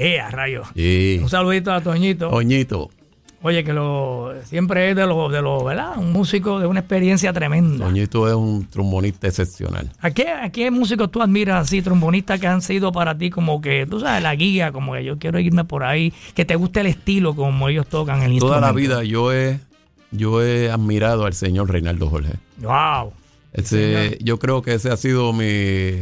[0.00, 0.66] Eh, a rayos.
[0.74, 1.18] Sí.
[1.22, 2.30] Un saludito a Toñito.
[2.30, 2.90] Toñito.
[3.42, 5.96] Oye, que lo siempre es de los, de los, ¿verdad?
[5.96, 7.86] Un músico de una experiencia tremenda.
[7.86, 9.90] Toñito es un trombonista excepcional.
[10.00, 13.62] ¿A qué, ¿A qué músicos tú admiras así, trombonistas que han sido para ti como
[13.62, 16.80] que, tú sabes, la guía, como que yo quiero irme por ahí, que te guste
[16.80, 18.60] el estilo como ellos tocan el Toda instrumento?
[18.66, 19.58] la vida yo he,
[20.10, 22.34] yo he admirado al señor Reinaldo Jorge.
[22.58, 23.12] ¡Wow!
[23.54, 25.92] Ese, yo creo que ese ha sido mi,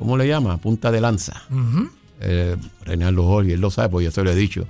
[0.00, 0.58] ¿cómo le llama?
[0.58, 1.42] Punta de lanza.
[1.48, 1.88] Ujú.
[2.22, 4.66] Eh, Reinaldo Jorge, él lo sabe, porque yo se lo he dicho.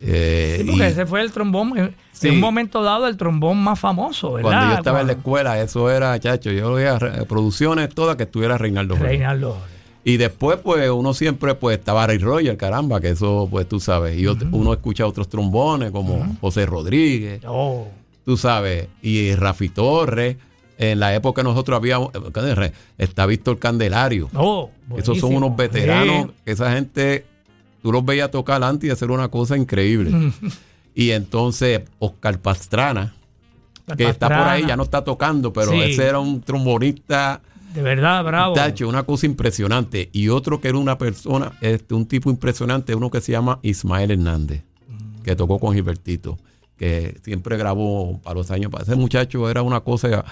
[0.00, 2.28] Eh, Sí, porque y ese fue el trombón, eh, Sí.
[2.28, 4.50] en un momento dado, el trombón más famoso, ¿verdad?
[4.50, 8.24] cuando yo estaba en la escuela, eso era, chacho, yo veía re- producciones todas que
[8.24, 9.10] estuviera Reinaldo Jorge.
[9.10, 9.56] Reinaldo.
[10.04, 14.18] Y después, pues, uno siempre, pues, estaba Ray Roger, caramba, que eso, pues, tú sabes.
[14.18, 17.86] Y uno escucha otros trombones como José Rodríguez, Oh,
[18.24, 20.36] tú sabes, y Rafi Torres.
[20.82, 22.10] En la época nosotros habíamos,
[22.98, 24.28] está Víctor Candelario.
[24.34, 26.32] oh, Esos son unos veteranos, Sí.
[26.44, 27.24] que esa gente,
[27.82, 30.32] tú los veías tocar antes y hacer una cosa increíble.
[30.92, 33.14] y entonces Oscar Pastrana,
[33.96, 35.80] que está por ahí, ya no está tocando, pero Sí.
[35.82, 37.40] ese era un trombonista,
[37.74, 38.54] De verdad, bravo.
[38.54, 40.10] tacho, una cosa impresionante.
[40.12, 44.10] Y otro que era una persona, este, un tipo impresionante, uno que se llama Ismael
[44.10, 44.64] Hernández,
[45.22, 46.38] que tocó con Gilbertito,
[46.76, 48.72] que siempre grabó para los años.
[48.80, 50.24] Ese muchacho era una cosa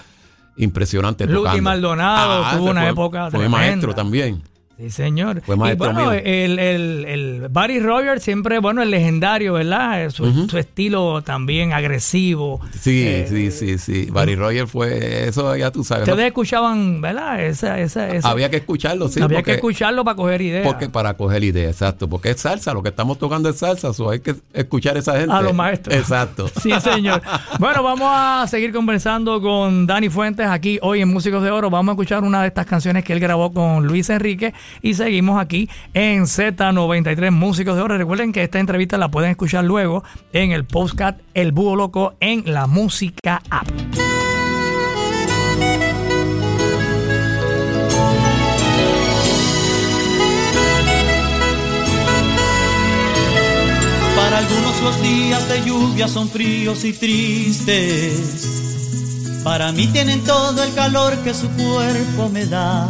[0.57, 1.25] impresionante.
[1.25, 1.61] Luti.
[1.61, 3.57] Maldonado tuvo ese una fue- época Fue tremenda.
[3.57, 4.41] maestro también.
[4.81, 5.41] Sí, señor.
[5.45, 6.11] Fue y bueno, mío.
[6.13, 10.09] el, el, el Barry Rogers siempre, bueno, el legendario, ¿verdad?
[10.09, 12.59] Su, su estilo también agresivo.
[12.79, 14.07] Sí, Eh, sí, sí, sí.
[14.11, 16.07] Barry Roger fue, eso ya tú sabes.
[16.07, 16.13] ¿no?
[16.13, 17.43] Ustedes escuchaban, ¿verdad?
[17.45, 19.21] Esa, esa, esa- Había que escucharlo, sí.
[19.21, 20.65] había porque, que escucharlo para coger ideas.
[20.65, 22.07] Porque para coger idea, exacto.
[22.09, 25.17] Porque es salsa, lo que estamos tocando es salsa, so hay que escuchar a esa
[25.19, 25.31] gente.
[25.33, 25.95] A los maestros.
[25.95, 26.49] Exacto.
[26.61, 27.21] Sí, señor.
[27.59, 31.69] Bueno, vamos a seguir conversando con Dani Fuentes aquí hoy en Músicos de Oro.
[31.69, 35.39] Vamos a escuchar una de estas canciones que él grabó con Luis Enrique y seguimos
[35.39, 37.97] aquí en Z93 Músicos de Oro.
[37.97, 40.03] Recuerden que esta entrevista la pueden escuchar luego
[40.33, 43.67] en el postcat El Búho Loco en la música app.
[54.15, 58.59] Para algunos los días de lluvia son fríos y tristes.
[59.43, 62.87] Para mí tienen todo el calor que su cuerpo me da.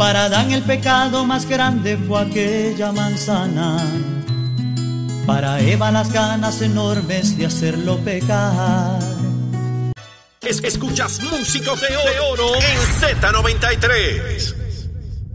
[0.00, 3.76] Para Adán el pecado más grande fue aquella manzana.
[5.26, 8.98] Para Eva las ganas enormes de hacerlo pecar.
[10.40, 14.54] Es- escuchas Músicos de Oro en Z93.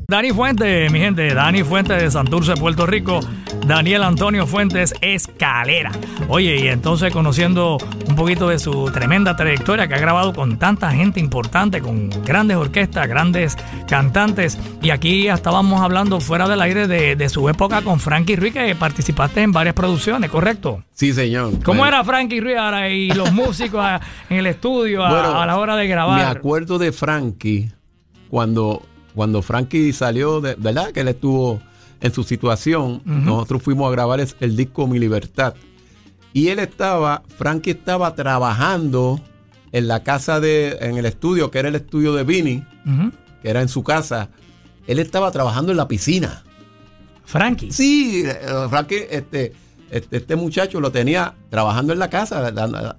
[0.08, 3.22] Dani Fuentes, mi gente, Dani Fuentes de Santurce, Puerto Rico,
[3.66, 5.92] Daniel Antonio Fuentes Escalera.
[6.28, 10.92] Oye, y entonces conociendo un poquito de su tremenda trayectoria que ha grabado con tanta
[10.92, 17.16] gente importante, con grandes orquestas, grandes cantantes, y aquí estábamos hablando fuera del aire de,
[17.16, 20.84] de su época con Frankie Ruiz, que participaste en varias producciones, ¿correcto?
[20.94, 21.52] Sí, señor.
[21.64, 25.42] ¿Cómo Bueno, era Frankie Ruiz ahora y los músicos a- en el estudio a, bueno,
[25.42, 26.38] a la hora de Me grabar?
[26.38, 27.72] acuerdo de Frankie
[28.30, 28.84] cuando
[29.16, 30.92] cuando Frankie salió, de, ¿verdad?
[30.92, 31.62] Que él estuvo
[32.02, 35.56] en su situación, nosotros fuimos a grabar el disco Mi Libertad.
[36.34, 39.20] Y él estaba, Frankie estaba trabajando
[39.72, 43.12] en la casa de, en el estudio, que era el estudio de Vini, Ujú.
[43.42, 44.30] que era en su casa.
[44.86, 46.44] Él estaba trabajando en la piscina.
[47.24, 47.72] Frankie.
[47.72, 48.38] Sí, eh,
[48.70, 49.54] Frankie, este,
[49.98, 52.52] este, este muchacho lo tenía trabajando en la casa,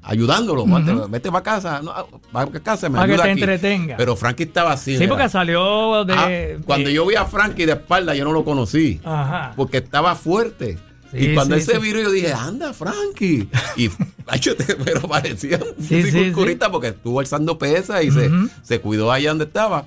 [0.02, 0.64] ayudándolo.
[0.66, 1.92] "Vete- Vete para casa, no,
[2.32, 3.40] para casa, me Para que ayuda te aquí".
[3.40, 3.96] entretenga.
[3.96, 4.96] Pero Frankie estaba así.
[4.96, 6.14] Sí, porque salió de.
[6.14, 9.00] Ah, cuando de- yo vi a Frankie de espalda, yo no lo conocí.
[9.04, 9.52] Ajá.
[9.56, 10.78] Porque estaba fuerte.
[11.12, 11.78] Sí, y cuando sí, él se sí.
[11.80, 13.48] viró, yo dije, anda, Frankie.
[13.76, 13.88] Y,
[14.84, 18.30] pero parecía un fisiculturista porque estuvo alzando pesas y se,
[18.62, 19.84] se cuidó allá donde estaba.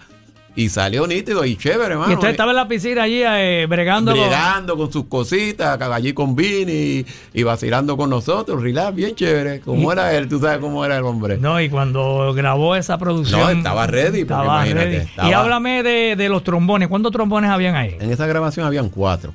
[0.55, 2.07] Y salió nítido y chévere, Y hermano.
[2.11, 4.11] entonces estaba en la piscina allí eh, bregando.
[4.11, 9.61] Bregando con sus cositas, allí con Vini y, y vacilando con nosotros, relax, bien chévere.
[9.61, 11.37] Como Y- era él, tú sabes cómo era el hombre.
[11.37, 13.39] No, y cuando grabó esa producción.
[13.39, 14.97] No, estaba ready, porque Estaba imagínate, ready.
[15.07, 16.89] estaba- Y háblame de, de los trombones.
[16.89, 17.95] ¿Cuántos trombones habían ahí?
[17.99, 19.33] En esa grabación habían cuatro.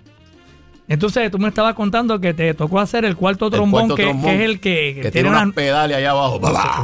[0.86, 4.02] Entonces tú me estabas contando que te tocó hacer el cuarto El trombón, cuarto que,
[4.02, 6.40] trombón, que es el que, que tiene tiene una, unas pedales allá abajo.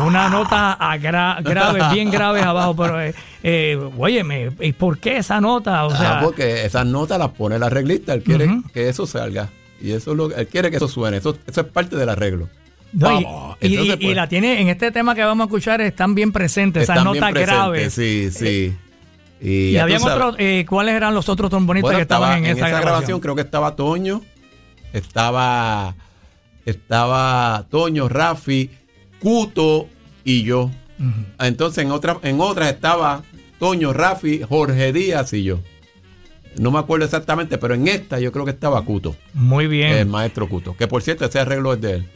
[0.07, 2.75] una nota gra- grave, bien graves abajo.
[2.77, 5.85] Pero, eh, eh, óyeme, ¿y por qué esa nota?
[5.85, 9.51] O sea, ah, porque esas notas las pone el arreglista, él quiere que eso salga.
[9.83, 12.49] Y eso es lo él quiere que eso suene, eso, eso es parte del arreglo.
[12.93, 13.57] no, Vamos.
[13.61, 16.15] y, Entonces, y- y pues, la tiene en este tema que vamos a escuchar, están
[16.15, 17.93] bien presentes, esas están notas presentes, graves.
[17.93, 18.75] Sí, sí.
[19.41, 22.81] Y, habían otros, eh, ¿cuáles eran los otros trombonistas Bueno, que estaban estaba- en, esa,
[22.81, 23.21] grabación?
[23.21, 24.23] creo que estaba Toño,
[24.93, 25.95] estaba,
[26.67, 28.71] estaba Toño, Rafi,
[29.21, 29.89] Cuto
[30.25, 30.71] y yo.
[31.39, 33.23] Entonces en otras, en otras estaba
[33.59, 35.61] Toño, Rafi, Jorge Díaz y yo.
[36.59, 39.93] No me acuerdo exactamente, pero en esta yo creo que estaba Cuto, Muy bien.
[39.93, 40.77] el maestro Cuto.
[40.77, 42.09] Que por cierto, ese arreglo es de él.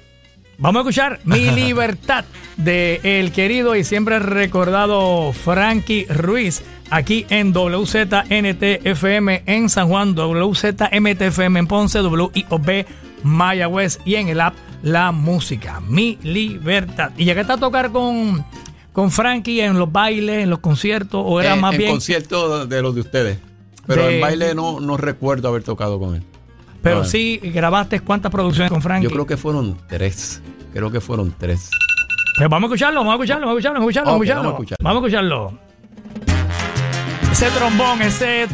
[0.59, 2.25] Vamos a escuchar Mi Libertad
[2.57, 6.63] de el querido y siempre recordado Frankie Ruiz
[6.95, 12.87] aquí en WZNT-FM en San Juan, WZMT-FM en Ponce, WIOB
[13.25, 15.81] Mayagüez y en el app La Música.
[15.81, 17.11] Mi Libertad.
[17.17, 18.45] ¿Y está a tocar con,
[18.93, 21.91] con Frankie en los bailes, en los conciertos o era en, más en bien...
[21.91, 23.39] concierto de los de ustedes.
[23.87, 26.23] Pero De- en baile no, no recuerdo haber tocado con él.
[26.81, 29.05] Pero No, sí grabaste cuántas producciones con Frankie.
[29.05, 30.41] Yo creo que fueron tres.
[30.73, 31.71] Creo que fueron tres.
[32.37, 34.63] Pues vamos a escucharlo, vamos a escucharlo, vamos a escucharlo, vamos a escucharlo, vamos a
[34.63, 34.85] escucharlo.
[34.85, 35.74] vamos a escucharlo.
[37.35, 38.47] Ese trombón, ese,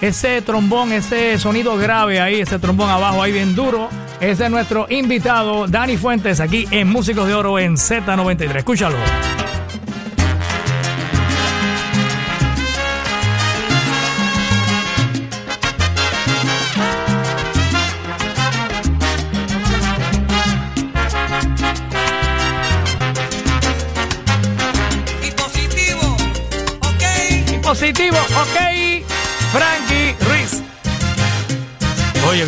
[0.00, 3.90] ese trombón, ese sonido grave ahí, ese trombón abajo ahí bien duro.
[4.18, 8.56] Ese es nuestro invitado, Dani Fuentes, aquí en Músicos de Oro en Z93.
[8.56, 8.96] Escúchalo.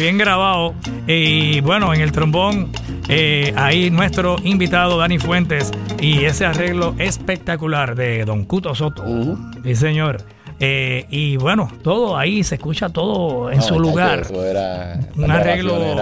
[0.01, 0.75] Bien grabado.
[1.07, 2.73] Y bueno, en el trombón,
[3.09, 9.05] eh, ahí nuestro invitado Dani Fuentes y ese arreglo espectacular de Don Cuto Soto.
[9.63, 10.25] Sí, señor.
[10.59, 14.27] Eh, y bueno, todo ahí se escucha todo en su lugar.
[15.17, 15.97] Un arreglo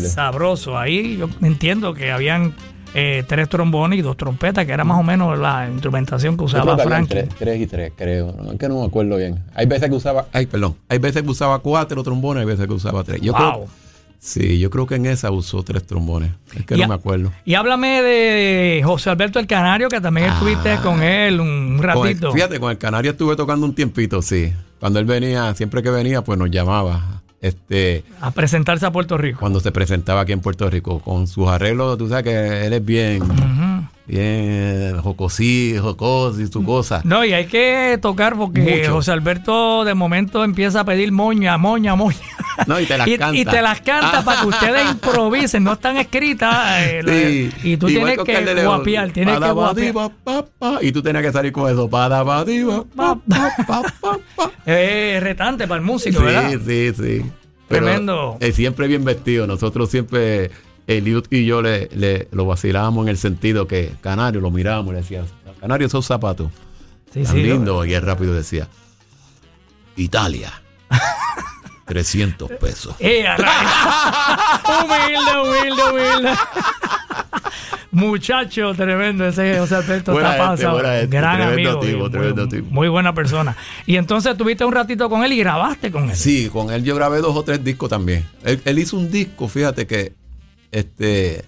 [0.00, 0.78] sabroso.
[0.78, 2.54] Ahí yo entiendo que habían
[2.94, 6.76] eh, tres trombones y dos trompetas, que era más o menos la instrumentación que usaba
[6.78, 7.24] Frankie.
[7.38, 8.34] tres, y tres, creo.
[8.46, 9.42] Aunque no me acuerdo bien.
[9.54, 10.76] Hay veces que usaba, ay, perdón.
[10.88, 13.20] Hay veces que usaba cuatro trombones, hay veces que usaba tres.
[13.20, 13.40] Yo Wow.
[13.40, 13.66] creo,
[14.18, 16.30] sí, yo creo que en esa usó tres trombones.
[16.54, 17.32] Es que Y no me acuerdo.
[17.44, 20.34] Y háblame de José Alberto el Canario, que también Ah.
[20.34, 22.32] estuviste con él un Con el- ratito.
[22.32, 24.52] fíjate, con el Canario estuve tocando un tiempito, sí.
[24.80, 27.21] Cuando él venía, siempre que venía, pues nos llamaba.
[27.42, 29.40] Este, a presentarse a Puerto Rico.
[29.40, 32.84] cuando se presentaba aquí en Puerto Rico, con sus arreglos, tú sabes que él es
[32.84, 33.20] bien.
[34.06, 37.00] Bien jocosí, jocoso y su cosa.
[37.04, 38.92] No, y hay que tocar porque Mucho.
[38.94, 42.18] José Alberto de momento empieza a pedir moña, moña, moña.
[42.66, 43.36] No, y te las y, canta.
[43.38, 46.82] y te las canta para que ustedes improvisen, no están escritas.
[46.82, 47.70] eh, Sí.
[47.70, 48.64] Y tú tienes que León.
[48.66, 49.92] guapiar, tienes que guapiar.
[49.94, 51.88] Padabadiba, pa, pa, Y tú tenías que salir con eso.
[51.88, 53.18] Padabadiba, pa.
[54.66, 56.50] Es retante para el músico, ¿verdad?
[56.50, 57.30] Sí, sí, sí.
[57.68, 58.36] Tremendo.
[58.40, 59.46] eh, siempre bien vestido.
[59.46, 60.50] Nosotros siempre,
[60.86, 64.94] Eliud y yo le, le- lo vacilábamos en el sentido que Canario lo mirábamos y
[64.96, 66.50] le decíamos, Canario, esos zapatos.
[67.14, 67.42] Sí, tan sí.
[67.42, 67.84] lindo.
[67.84, 68.68] Y él rápido decía,
[69.96, 70.52] Italia.
[71.86, 72.94] 300 pesos.
[73.00, 73.24] Eh,
[74.82, 76.30] humilde, humilde, humilde.
[77.90, 80.74] Muchacho tremendo ese José Alberto Buena está gente, pasado.
[80.80, 81.80] buena gente, Gran tremendo amigo.
[81.80, 82.70] tipo, y tremendo muy, tipo.
[82.70, 83.56] muy buena persona.
[83.84, 86.16] Y entonces tuviste un ratito con él y grabaste con él.
[86.16, 88.26] Sí, con él yo grabé dos o tres discos también.
[88.44, 90.14] Él, él hizo un disco, fíjate que
[90.72, 91.44] este.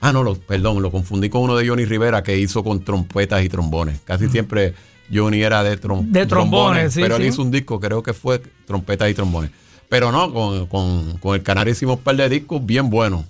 [0.00, 3.44] Ah, no, lo, perdón, lo confundí con uno de Johnny Rivera que hizo con trompetas
[3.44, 4.00] y trombones.
[4.04, 4.74] Casi siempre
[5.12, 7.22] Johnny era de, trom- De trombones, sí, pero sí.
[7.22, 9.50] él hizo un disco, creo que fue trompeta y trombones.
[9.88, 13.24] Pero no, con, con, con el Canario hicimos un par de discos bien buenos.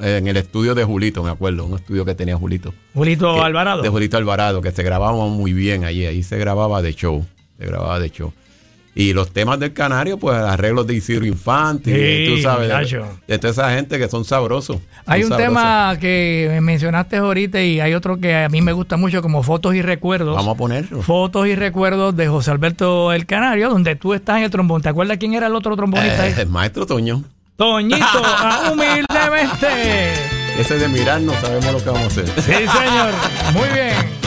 [0.00, 2.72] En el estudio de Julito, me acuerdo, un estudio que tenía Julito.
[2.94, 3.82] Julito Que- Alvarado.
[3.82, 6.06] De Julito Alvarado, que se grababa muy bien allí.
[6.06, 7.26] Ahí se grababa de show.
[7.58, 8.32] Se grababa de show.
[8.98, 12.68] Y los temas del Canario, pues arreglos de Isidro Infante, Sí, tú sabes,
[13.28, 14.78] de, toda esa gente que son sabrosos.
[15.06, 15.54] Hay un sabrosos.
[15.54, 19.76] tema que mencionaste ahorita y hay otro que a mí me gusta mucho como Fotos
[19.76, 20.34] y Recuerdos.
[20.34, 21.00] Vamos a ponerlo.
[21.02, 24.82] Fotos y Recuerdos de José Alberto El Canario, donde tú estás en el trombón.
[24.82, 26.24] ¿Te acuerdas quién era el otro trombonista?
[26.24, 26.32] ahí?
[26.32, 27.22] Eh, el maestro Toño.
[27.54, 30.12] Toñito, ah, humildemente.
[30.58, 32.26] Ese de mirar no sabemos lo que vamos a hacer.
[32.26, 33.12] Sí, señor.
[33.52, 34.17] Muy bien.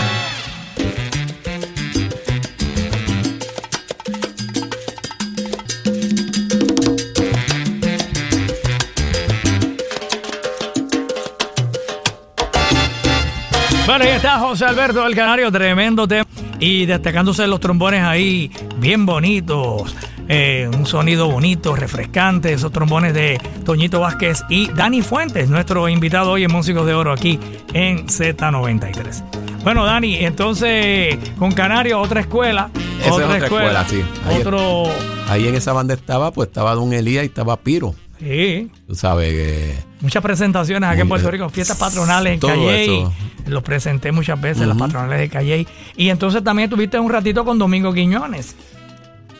[13.91, 16.25] Bueno, ahí está José Alberto del Canario, tremendo tema.
[16.61, 19.93] Y destacándose los trombones ahí, bien bonitos.
[20.29, 22.53] eh, un sonido bonito, refrescante.
[22.53, 27.11] Esos trombones de Toñito Vázquez y Dani Fuentes, nuestro invitado hoy en Músicos de Oro
[27.11, 27.37] aquí
[27.73, 29.61] en Z93.
[29.65, 32.69] Bueno, Dani, entonces con Canario, otra escuela.
[33.01, 34.01] Esa es otra escuela, sí.
[34.25, 34.83] Ahí Otro.
[35.27, 37.93] Ahí en esa banda estaba, pues estaba Don Elías y estaba Piro.
[38.21, 38.71] Sí.
[38.87, 39.90] Tú sabes que.
[40.01, 41.41] Muchas presentaciones aquí en Puerto bien.
[41.41, 43.05] Rico, fiestas patronales en Calley.
[43.45, 45.67] Los presenté muchas veces, las patronales de Calley.
[45.95, 48.55] Y entonces también tuviste un ratito con Domingo Quiñones.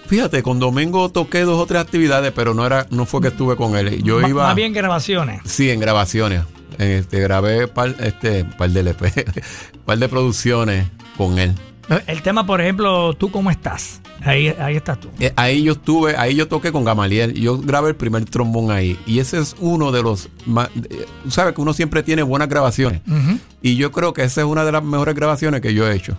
[0.08, 3.56] Fíjate, con Domingo toqué dos o tres actividades, pero no era, no fue que estuve
[3.56, 4.04] con él.
[4.04, 4.48] Yo iba.
[4.48, 5.42] Más bien grabaciones.
[5.46, 6.44] Sí, en grabaciones.
[6.78, 9.26] Este, grabé par, este, par de LP,
[9.86, 11.56] par de producciones con él.
[12.08, 14.00] El tema, por ejemplo, ¿tú cómo estás?
[14.24, 15.10] Ahí, ahí estás tú.
[15.20, 17.34] Eh, Ahí yo estuve, ahí yo toqué con Gamaliel.
[17.34, 18.98] Yo grabé el primer trombón ahí.
[19.06, 20.70] Y ese es uno de los más.
[20.90, 23.02] eh, Tú sabes que uno siempre tiene buenas grabaciones.
[23.62, 26.18] Y yo creo que esa es una de las mejores grabaciones que yo he hecho.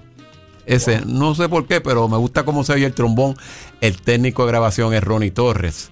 [0.67, 3.35] Ese, no sé por qué, pero me gusta cómo se oye el trombón.
[3.81, 5.91] El técnico de grabación es Ronnie Torres.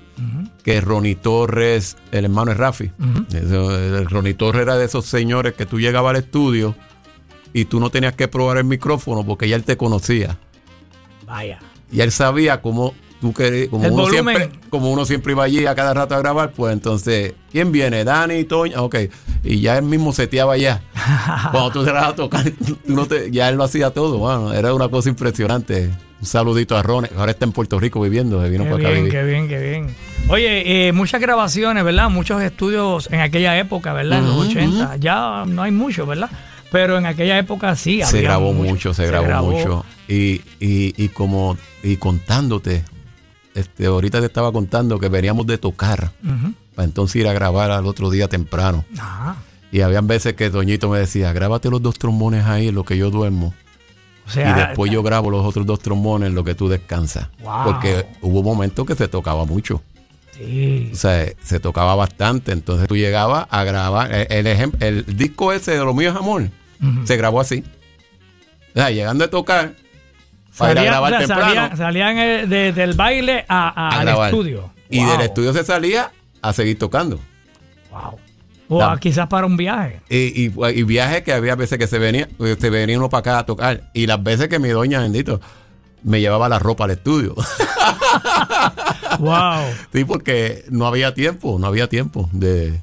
[0.63, 2.91] Que Ronnie Torres, el hermano es Rafi.
[3.33, 6.75] Eso, el Ronnie Torres era de esos señores que tú llegabas al estudio
[7.53, 10.37] y tú no tenías que probar el micrófono porque ya él te conocía.
[11.27, 11.59] Vaya.
[11.93, 14.37] Y él sabía cómo tú querías, como El uno, volumen.
[14.37, 18.05] siempre, como uno siempre iba allí a cada rato a grabar, pues entonces, ¿quién viene?
[18.05, 18.97] Dani, Toña, ok.
[19.43, 20.83] Y ya él mismo seteaba ya.
[21.51, 24.53] Cuando tú te vas a tocar, tú no te- ya él lo hacía todo, bueno,
[24.53, 25.91] era una cosa impresionante.
[26.21, 28.91] Un saludito a Ron, ahora está en Puerto Rico viviendo, se vino Qué para acá
[28.91, 29.19] bien, vivir.
[29.19, 29.97] qué bien, qué bien.
[30.29, 32.11] Oye, eh, muchas grabaciones, ¿verdad?
[32.11, 34.19] Muchos estudios en aquella época, ¿verdad?
[34.19, 34.97] En los 80.
[34.99, 36.29] Ya no hay mucho, ¿verdad?
[36.71, 38.01] Pero en aquella época sí.
[38.05, 39.85] Se grabó mucho, se, grabó, mucho.
[40.09, 42.85] Y, y, y como, y contándote,
[43.55, 46.13] este, ahorita te estaba contando que veníamos de tocar,
[46.75, 48.85] para entonces ir a grabar al otro día temprano.
[48.99, 49.37] Ah,
[49.73, 52.97] Y habían veces que Doñito me decía, grábate los dos trombones ahí en lo que
[52.97, 53.53] yo duermo.
[54.27, 57.29] o sea, y después yo grabo los otros dos trombones en lo que tú descansas.
[57.43, 57.65] Wow.
[57.65, 59.83] Porque hubo momentos que se tocaba mucho.
[60.37, 60.91] Sí.
[60.93, 62.53] O sea, se tocaba bastante.
[62.53, 64.13] Entonces tú llegabas a grabar.
[64.13, 66.49] El, el, ejem- el disco ese de Lo mío es amor
[67.05, 67.65] Se grabó así.
[68.71, 69.75] O sea, llegando a tocar,
[70.57, 71.55] para ir a grabar o sea, temprano.
[71.55, 74.31] salían, salían, eh, de- del baile a, a- a al grabar.
[74.31, 74.73] estudio.
[74.89, 75.11] Y Wow.
[75.13, 76.13] del estudio se salía
[76.43, 77.19] a seguir tocando.
[77.91, 78.19] Wow.
[78.73, 80.01] O quizás para un viaje.
[80.09, 83.39] Y, y, y viajes que había veces que se venía, se venía uno para acá
[83.41, 83.91] a tocar.
[83.95, 85.41] Y las veces que mi doña, bendito,
[86.05, 87.35] me llevaba la ropa al estudio.
[89.19, 89.65] Wow.
[89.93, 92.29] sí, porque no había tiempo, no había tiempo.
[92.33, 92.81] de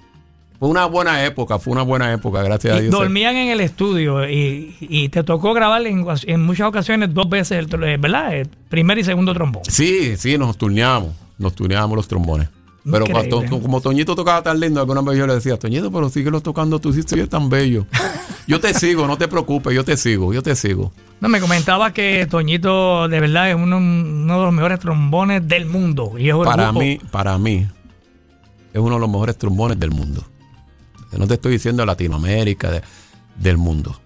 [0.59, 2.91] Fue una buena época, fue una buena época, gracias a Dios.
[2.91, 7.59] dormían en el estudio y, y te tocó grabar en, en muchas ocasiones dos veces,
[7.71, 8.33] el, eh, ¿verdad?
[8.35, 9.61] El primer y segundo trombón.
[9.67, 12.49] Sí, sí, nos turneábamos, nos turneábamos los trombones.
[12.89, 16.39] Pero cuando- como Toñito tocaba tan lindo, alguna vez yo le decía, Toñito, pero síguelo
[16.41, 17.85] tocando, tú sí sigues tan bello.
[18.47, 20.93] Yo te sigo, no te preocupes, yo te sigo, yo te sigo.
[21.19, 25.65] No, me comentaba que Toñito de verdad es uno, uno de los mejores trombones del
[25.65, 26.13] mundo.
[26.17, 27.67] Y es Para mí, para mí,
[28.73, 30.23] es uno de los mejores trombones del mundo.
[31.11, 32.81] Yo no te estoy diciendo de Latinoamérica, de-
[33.35, 33.99] del mundo.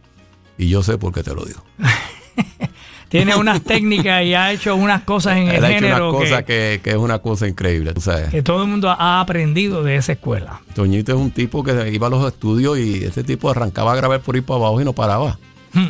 [0.58, 1.64] Y yo sé por qué te lo digo.
[3.10, 6.44] tiene unas técnicas y ha hecho unas cosas en el ha hecho una género cosa
[6.44, 8.30] que, que, que es una cosa increíble, tú sabes.
[8.30, 10.62] que todo el mundo ha aprendido de esa escuela.
[10.76, 14.22] Toñito es un tipo que iba a los estudios y ese tipo arrancaba a grabar
[14.22, 15.38] por ahí para abajo y no paraba.
[15.74, 15.90] Hmm.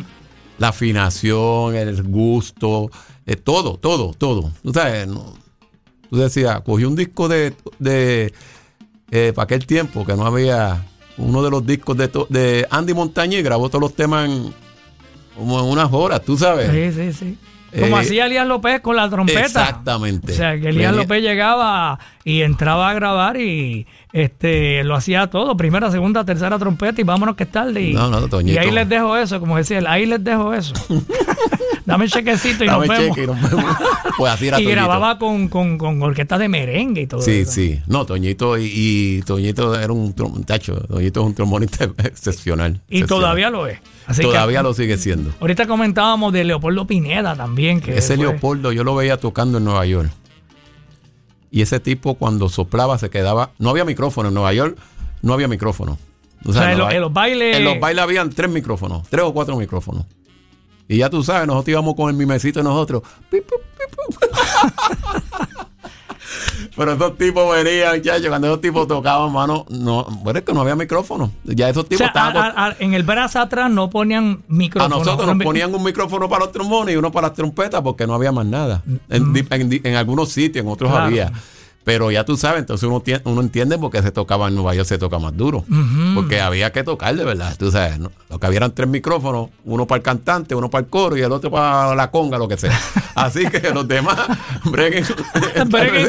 [0.58, 2.90] La afinación, el gusto,
[3.26, 4.50] eh, todo, todo, todo.
[4.62, 5.34] Tú sabes, no-
[6.10, 8.32] tú decías, cogí un disco de, de
[9.10, 10.84] eh, para aquel tiempo que no había
[11.18, 14.52] uno de los discos de, to- de Andy Montaña y grabó todos los temas en,
[15.36, 16.70] como en unas horas, tú sabes.
[16.70, 17.38] Sí, sí, sí.
[17.80, 19.40] Como Eh, hacía Elías López con la trompeta.
[19.40, 20.32] Exactamente.
[20.32, 25.56] O sea, que Elías López llegaba y entraba a grabar y este lo hacía todo,
[25.56, 27.82] primera, segunda, tercera trompeta y vámonos que es tarde.
[27.82, 28.54] Y, No, no, Toñito.
[28.54, 30.74] y ahí les dejo eso, como decía él, ahí les dejo eso.
[31.84, 33.16] Dame el chequecito y Dame nos vemos.
[33.16, 33.76] cheque y nos vemos.
[34.18, 34.76] Pues así era y Toñito.
[34.82, 37.52] grababa con, con, con orquestas de merengue y todo Sí, eso.
[37.52, 37.80] sí.
[37.86, 40.12] No, Toñito y, y Toñito era un
[40.44, 40.74] tacho.
[40.86, 42.74] Toñito es un trombonista excepcional.
[42.88, 43.08] Y excepcional.
[43.08, 43.78] todavía lo es.
[44.06, 45.32] Así que- Todavía lo sigue siendo.
[45.40, 47.80] Ahorita comentábamos de Leopoldo Pineda también.
[47.80, 50.10] Que Ese fue- Leopoldo yo lo veía tocando en Nueva York.
[51.52, 53.50] Y ese tipo cuando soplaba se quedaba...
[53.58, 54.76] No había micrófono en Nueva York.
[55.20, 55.98] No había micrófono.
[56.44, 57.56] O sea, en, los- en los bailes.
[57.58, 60.04] En los bailes habían tres micrófonos, tres o cuatro micrófonos.
[60.88, 63.02] Y ya tú sabes, nosotros íbamos con el mimecito y nosotros.
[63.30, 64.26] pi, pu, pi, pu.
[66.76, 70.60] Pero esos tipos venían, muchachos, cuando esos tipos tocaban, mano, no, bueno, es que no
[70.62, 71.30] había micrófono.
[71.44, 72.36] Ya esos O tipos sea, estaban.
[72.56, 74.98] a- a- en el brazo atrás no ponían a micrófono.
[74.98, 78.06] nosotros no nos ponían un micrófono para los trombones y uno para las trompetas porque
[78.06, 78.82] no había más nada.
[79.08, 81.06] En, di- en di- en algunos sitios, en otros Claro.
[81.06, 81.32] había.
[81.84, 84.72] Pero ya tú sabes, entonces uno, tie- uno entiende por qué se tocaba en Nueva
[84.74, 85.64] York, se toca más duro.
[86.14, 87.56] Porque había que tocar de verdad.
[87.58, 88.12] Tú sabes, ¿no?
[88.30, 91.22] lo que había eran tres micrófonos, uno para el cantante, uno para el coro y
[91.22, 92.78] el otro para la conga, lo que sea.
[93.16, 94.16] Así que los demás
[94.64, 95.04] breguen.
[95.66, 96.08] Breguen.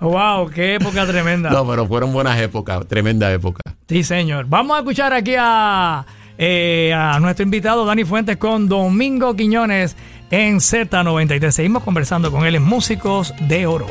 [0.00, 1.50] Wow, qué época tremenda.
[1.50, 3.60] no, pero fueron buenas épocas, tremenda época.
[3.88, 4.46] Sí, señor.
[4.48, 6.04] Vamos a escuchar aquí a,
[6.38, 9.96] eh, a nuestro invitado Dani Fuentes con Domingo Quiñones
[10.30, 11.50] en Z93.
[11.50, 13.86] Seguimos conversando con él en Músicos de Oro.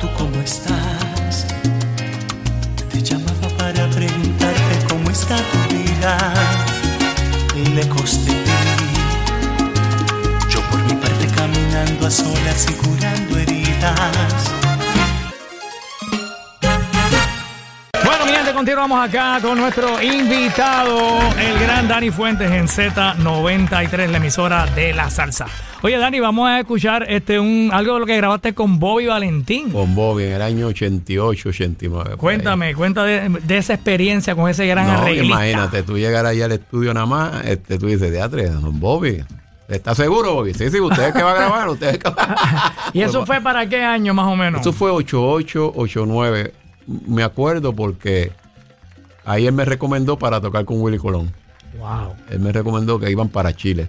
[0.00, 1.46] ¿Tú cómo estás?
[2.90, 6.34] Te llamaba para preguntarte cómo está tu vida.
[7.74, 8.40] Lejos de ti.
[10.48, 14.59] Yo por mi parte caminando a solas y curando heridas.
[18.60, 25.08] Continuamos acá con nuestro invitado, el gran Dani Fuentes en Z93, la emisora de la
[25.08, 25.46] salsa.
[25.80, 29.70] Oye, Dani, vamos a escuchar este un algo de lo que grabaste con Bobby Valentín.
[29.70, 32.04] Con Bobby en el año 88, 89.
[32.04, 32.16] por ahí.
[32.18, 35.24] Cuéntame, cuenta de, de esa experiencia con ese gran No, arreglista.
[35.24, 38.42] imagínate, tú llegar allá al estudio nada más, este, tú dices, teatro,
[38.72, 39.24] Bobby.
[39.68, 40.52] ¿Estás seguro, Bobby?
[40.52, 43.40] Sí, sí, usted es que va a grabar, usted es que va ¿Y eso fue
[43.40, 44.60] para qué año más o menos?
[44.60, 46.52] Eso fue 88, 89.
[47.06, 48.32] Me acuerdo porque
[49.30, 51.32] ahí él me recomendó para tocar con Willy Colón.
[51.78, 52.14] Wow.
[52.30, 53.86] Él me recomendó que iban para Chile.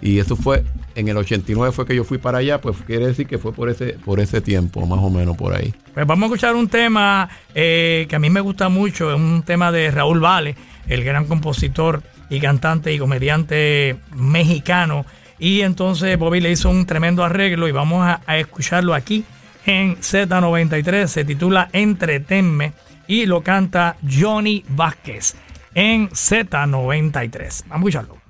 [0.00, 0.64] Y eso fue,
[0.96, 3.68] en el 89 fue que yo fui para allá, pues quiere decir que fue por
[3.68, 5.72] ese, por ese tiempo, más o menos por ahí.
[5.94, 9.44] Pues vamos a escuchar un tema eh, que a mí me gusta mucho, es un
[9.44, 10.56] tema de Raúl Vale,
[10.88, 15.06] el gran compositor y cantante y comediante mexicano.
[15.38, 19.24] Y entonces Bobby le hizo un tremendo arreglo y vamos a, a escucharlo aquí
[19.66, 21.06] en Z93.
[21.06, 22.72] Se titula Entretenme
[23.12, 25.34] y lo canta Johnny Vázquez
[25.74, 27.64] en Z93.
[27.68, 28.21] Vamos a escucharlo.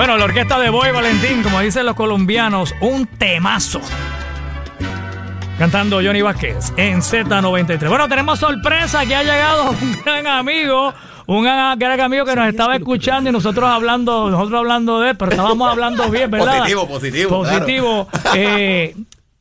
[0.00, 3.82] Bueno, la orquesta de Boy Valentín, como dicen los colombianos, un temazo.
[5.58, 7.86] Cantando Johnny Vázquez en Z93.
[7.86, 10.94] Bueno, tenemos sorpresa que ha llegado un gran amigo,
[11.26, 15.32] un gran, amigo que nos estaba escuchando y nosotros hablando, nosotros hablando de él, pero
[15.32, 16.60] estábamos hablando bien, ¿verdad?
[16.60, 18.08] Positivo, positivo, Positivo.
[18.34, 18.96] Eh,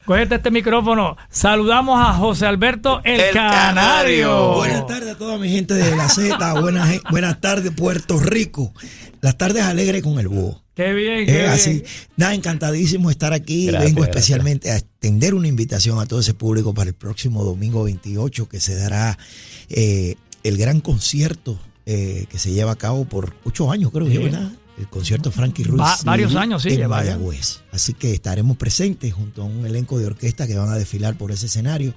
[0.10, 1.16] cógete este micrófono.
[1.30, 4.32] Saludamos a José Alberto El, El Canario.
[4.32, 4.53] Canario.
[4.55, 6.53] Buenas tardes a toda mi gente de la Z.
[6.60, 8.74] Buenas, ge- buenas tardes, Puerto Rico.
[9.22, 10.64] Las tardes alegres con el búho.
[10.74, 11.84] Qué bien, así.
[12.18, 13.68] Nada, encantadísimo estar aquí.
[13.68, 14.16] Gracias, Vengo gracias.
[14.24, 18.60] especialmente a extender una invitación a todo ese público para el próximo domingo 28 que
[18.60, 19.16] se dará
[19.70, 24.14] eh, el gran concierto eh, que se lleva a cabo por ocho años, creo Sí.
[24.14, 24.49] yo, ¿verdad?
[24.80, 25.82] El concierto Frankie Ruiz.
[25.82, 26.88] Va- varios años, sí, En.
[26.88, 27.60] Mayagüez.
[27.72, 31.32] Así que estaremos presentes junto a un elenco de orquesta que van a desfilar por
[31.32, 31.94] ese escenario.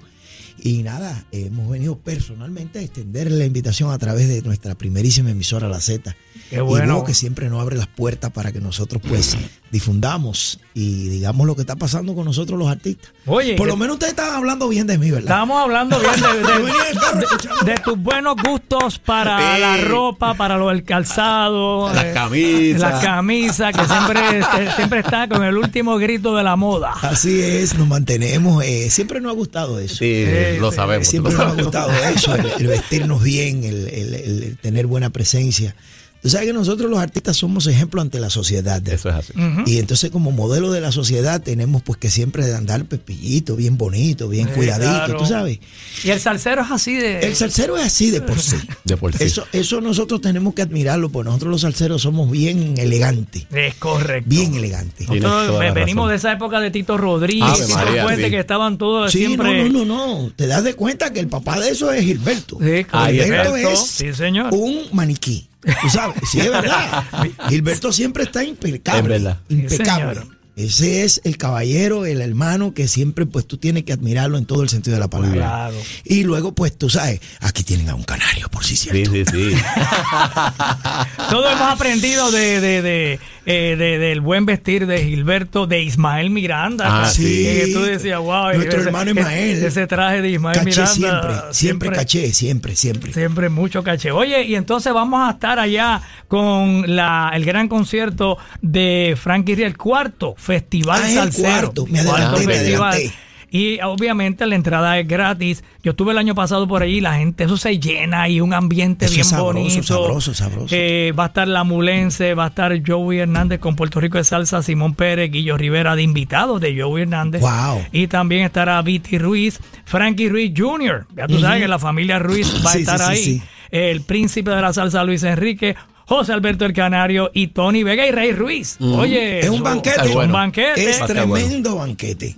[0.59, 5.67] Y nada, hemos venido personalmente a extender la invitación a través de nuestra primerísima emisora
[5.67, 6.15] La Z.
[6.49, 6.99] Qué bueno.
[7.03, 9.35] Y que siempre nos abre las puertas para que nosotros pues
[9.71, 13.11] difundamos y digamos lo que está pasando con nosotros los artistas.
[13.25, 15.23] Oye, Por lo menos ustedes estaban hablando bien de mí, ¿verdad?
[15.25, 17.65] Estábamos hablando bien de, de- escuchando.
[17.65, 19.61] de tus buenos gustos para Sí.
[19.61, 22.79] la ropa, para lo del calzado, Las eh, camisas.
[22.81, 26.93] la camisa que siempre, este, siempre está con el último grito de la moda.
[27.01, 28.63] Así es, nos mantenemos.
[28.63, 29.95] eh, siempre nos ha gustado eso.
[29.95, 31.07] Sí, Sí, Sí, lo sabemos.
[31.07, 35.75] Siempre nos ha gustado eso, el, el vestirnos bien, el, el- el tener buena presencia.
[36.23, 38.81] Tú sabes que nosotros los artistas somos ejemplo ante la sociedad.
[38.87, 39.33] Eso es así.
[39.65, 44.29] Y entonces como modelo de la sociedad tenemos pues que siempre andar pepillito, bien bonito,
[44.29, 45.17] bien Sí, cuidadito, claro.
[45.17, 45.59] tú sabes.
[46.03, 47.19] Y el salsero es así de.
[47.19, 48.55] El salsero es así de por sí.
[48.85, 49.23] De por sí.
[49.23, 54.29] Eso, eso nosotros tenemos que admirarlo, porque nosotros los salseros somos bien elegantes, Es correcto.
[54.29, 55.09] bien elegantes.
[55.09, 58.29] Nosotros venimos de esa época de Tito Rodríguez, María, sí.
[58.29, 59.69] que estaban todos Sí, siempre.
[59.69, 60.31] no, no, no, no.
[60.35, 62.57] Te das de cuenta que el papá de eso es Gilberto.
[62.61, 64.53] Sí, Gilberto Gilberto, es sí, señor.
[64.53, 65.49] un maniquí.
[65.81, 67.03] Tú sabes, sí es verdad.
[67.49, 69.15] Gilberto siempre está impecable.
[69.15, 69.39] Es verdad.
[69.49, 70.21] Impecable.
[70.21, 70.27] Sí.
[70.55, 74.61] Ese es el caballero, el hermano que siempre pues tú tienes que admirarlo en todo
[74.61, 75.33] el sentido de la palabra.
[75.33, 75.75] Claro.
[76.03, 79.11] Y luego pues tú sabes, aquí tienen a un canario por si Sí, cierto.
[79.11, 79.55] sí, sí.
[81.29, 86.29] Todos hemos aprendido de, de, de, eh, de- del buen vestir de Gilberto, de Ismael
[86.29, 87.03] Miranda.
[87.03, 87.23] Ah, sí.
[87.43, 88.53] Que tú decías, wow.
[88.53, 89.63] Nuestro ese- hermano Ismael.
[89.65, 90.87] Ese, traje de Ismael Caché Miranda.
[90.93, 93.13] siempre, siempre, caché, siempre, siempre.
[93.13, 94.11] Siempre mucho caché.
[94.11, 99.67] Oye, y entonces vamos a estar allá con la, el gran concierto de Frankie Ria,
[99.67, 101.43] el cuarto Festival Ah, el Salsero.
[101.49, 101.85] cuarto.
[101.87, 103.13] Me adelanté, me adelanté.
[103.55, 105.63] Y obviamente la entrada es gratis.
[105.83, 109.05] Yo estuve el año pasado por allí, la gente, eso se llena y un ambiente
[109.05, 109.83] Eso bien es sabroso, bonito.
[109.83, 110.75] sabroso, sabroso.
[110.75, 114.23] Eh, va a estar La Mulense, va a estar Joey Hernández con Puerto Rico de
[114.23, 117.41] Salsa, Simón Pérez, Guillo Rivera de invitados de Joey Hernández.
[117.41, 117.85] Wow.
[117.91, 121.05] Y también estará Viti Ruiz, Frankie Ruiz Jr.
[121.15, 123.17] Ya tú sabes que la familia Ruiz va a Sí, estar sí, ahí.
[123.23, 123.43] sí.
[123.69, 125.75] El príncipe de la salsa Luis Enrique,
[126.05, 128.77] José Alberto el Canario y Tony Vega y Rey Ruiz.
[128.79, 130.09] Oye, Es un banquete.
[130.09, 130.89] Es un banquete.
[130.89, 132.35] Es tremendo banquete.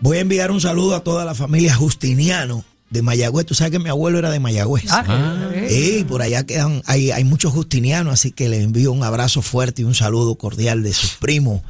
[0.00, 3.46] Voy a enviar un saludo a toda la familia Justiniano de Mayagüez.
[3.46, 4.84] Tú sabes que mi abuelo era de Mayagüez.
[4.90, 5.04] Ah.
[5.70, 9.82] Y por allá quedan, hay, hay muchos justinianos, así que les envío un abrazo fuerte
[9.82, 11.62] y un saludo cordial de sus primos,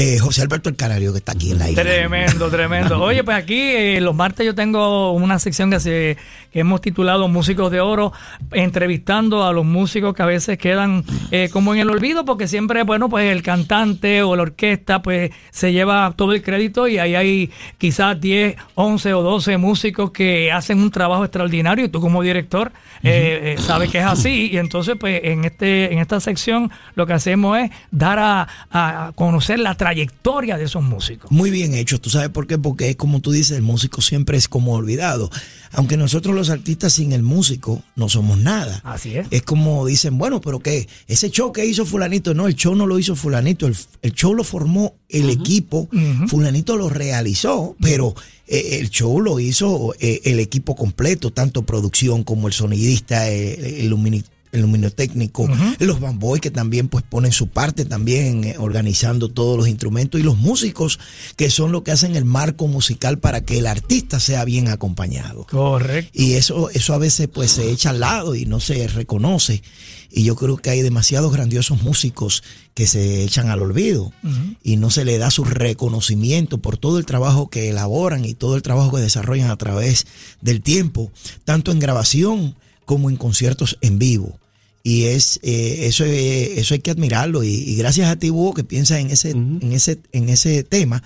[0.00, 1.82] eh, José Alberto el Canario, que está aquí en la isla.
[1.82, 3.02] Tremendo, tremendo.
[3.02, 6.16] Oye, pues aquí eh, los martes yo tengo una sección que, se,
[6.52, 8.12] que hemos titulado Músicos de Oro,
[8.52, 12.84] entrevistando a los músicos que a veces quedan eh, como en el olvido, porque siempre,
[12.84, 17.16] bueno, pues el cantante o la orquesta, pues se lleva todo el crédito y ahí
[17.16, 22.22] hay quizás 10, 11 o 12 músicos que hacen un trabajo extraordinario y tú como
[22.22, 22.70] director
[23.02, 24.50] eh, eh, sabes que es así.
[24.52, 29.12] Y entonces, pues en, este, en esta sección lo que hacemos es dar a, a
[29.16, 31.30] conocer la trayectoria de esos músicos.
[31.30, 32.58] Muy bien hecho, ¿tú sabes por qué?
[32.58, 35.30] Porque es como tú dices, el músico siempre es como olvidado.
[35.72, 38.80] Aunque nosotros los artistas sin el músico no somos nada.
[38.84, 39.26] Así es.
[39.30, 40.86] Es como dicen, bueno, pero ¿qué?
[41.06, 44.34] Ese show que hizo fulanito, no, el show no lo hizo fulanito, el, el show
[44.34, 45.88] lo formó el equipo,
[46.28, 48.14] fulanito lo realizó, pero
[48.46, 53.90] eh, el show lo hizo eh, el equipo completo, tanto producción como el sonidista, el,
[53.90, 59.56] lumini- el luminotécnico, los bamboy que también pues ponen su parte también eh, organizando todos
[59.56, 60.98] los instrumentos y los músicos
[61.36, 65.46] que son lo que hacen el marco musical para que el artista sea bien acompañado.
[65.46, 66.10] Correcto.
[66.14, 69.62] Y eso, eso a veces pues se echa al lado y no se reconoce.
[70.10, 72.42] Y yo creo que hay demasiados grandiosos músicos
[72.72, 74.12] que se echan al olvido
[74.62, 78.56] y no se le da su reconocimiento por todo el trabajo que elaboran y todo
[78.56, 80.06] el trabajo que desarrollan a través
[80.40, 81.10] del tiempo,
[81.44, 82.54] tanto en grabación
[82.88, 84.40] como en conciertos en vivo.
[84.82, 87.42] Y es eh, eso, eh, eso hay que admirarlo.
[87.42, 91.02] Y, y gracias a ti, Hugo, que piensas en ese, en ese, en ese tema,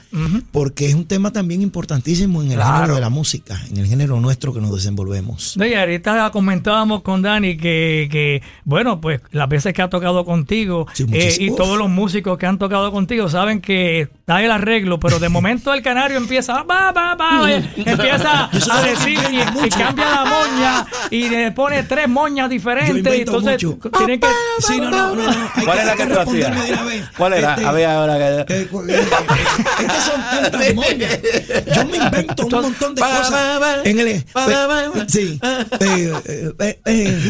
[0.53, 2.75] porque es un tema también importantísimo en el Claro.
[2.77, 5.57] género de la música, en el género nuestro que nos desenvolvemos.
[5.57, 10.25] No, y ahorita comentábamos con Dani que, que, bueno, pues las veces que ha tocado
[10.25, 14.51] contigo Sí, eh, y todos los músicos que han tocado contigo saben que está el
[14.51, 19.67] arreglo, pero de momento el canario empieza, va, va, va, eh, empieza a decir y,
[19.67, 23.62] y cambia la moña y le pone tres moñas diferentes y entonces
[23.99, 24.27] tienen que...
[24.61, 25.23] Sí, no, no, no.
[25.25, 25.51] no.
[25.55, 26.57] Hay ¿Cuál que- era que que tú hacías?
[27.17, 27.55] ¿Cuál era?
[27.55, 28.55] Este, A ver, ahora que.
[28.55, 29.01] eh, eh,
[29.81, 31.19] es que son tantas moñas.
[31.75, 33.79] Yo me invento un montón de cosas.
[33.85, 34.25] En el.
[35.09, 35.39] Sí.
[35.43, 37.29] Eh, eh, eh, eh,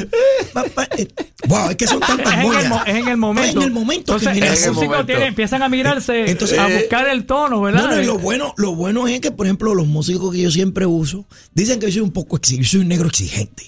[0.99, 1.09] eh.
[1.47, 2.69] Wow, es que son tantas en, el, moñas.
[2.69, 3.49] mo- es en el momento.
[3.51, 5.07] Es en el momento que Entonces, mira, el en el músico momento.
[5.07, 7.83] tiene- empiezan a mirarse, Entonces, a eh, buscar el tono, ¿verdad?
[7.83, 10.51] No, no, y lo bueno, lo bueno es que, por ejemplo, los músicos que yo
[10.51, 13.65] siempre uso dicen que yo soy un poco exigente, yo soy un negro exigente.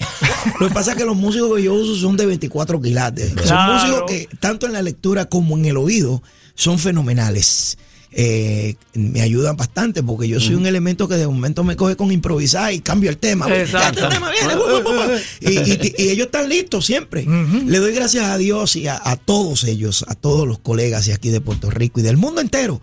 [0.60, 3.32] lo que pasa es que los músicos que yo uso son de 24 quilates.
[3.46, 6.22] Son músicos que, tanto en la lectura como en el oído,
[6.54, 7.76] son fenomenales.
[8.16, 12.12] Eh, me ayudan bastante porque yo soy un elemento que de momento me coge con
[12.12, 13.52] improvisar y cambio el tema.
[13.52, 14.08] Exacto.
[15.40, 17.24] Y, y- y ellos están listos siempre.
[17.66, 21.12] Le doy gracias a Dios y a, a todos ellos, a todos los colegas de
[21.14, 22.80] aquí de Puerto Rico y del mundo entero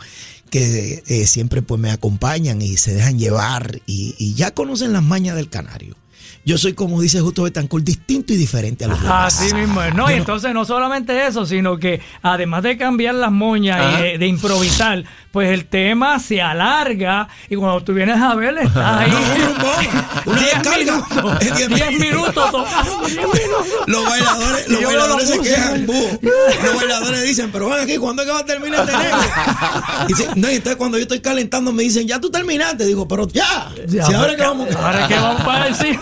[0.49, 5.01] que eh, siempre pues me acompañan y se dejan llevar y, y ya conocen las
[5.03, 5.95] mañas del canario.
[6.44, 9.39] Yo soy, como dice Justo Betancourt, distinto y diferente a los demás.
[9.39, 9.94] Así mismo es.
[9.94, 14.18] No, y entonces no solamente eso, sino que además de cambiar las moñas y de,
[14.18, 19.12] de improvisar, pues el tema se alarga y cuando tú vienes a ver, estás ahí.
[20.26, 20.78] Una 10 descarga.
[20.80, 21.42] minutos.
[21.42, 23.00] Es diez 10 minutos tocando.
[23.06, 23.68] 10 minutos.
[23.88, 25.86] Los bailadores, los bailadores se quejan.
[25.88, 29.18] Los bailadores dicen, pero ven aquí, ¿cuándo es que va a terminar este negro?
[30.08, 32.86] Dice, no, y entonces cuando yo estoy calentando me dicen, ya tú terminaste.
[32.86, 33.70] Digo, pero ya.
[33.88, 36.02] Ya, si ahora pues, que vamos ahora que vamos para encima.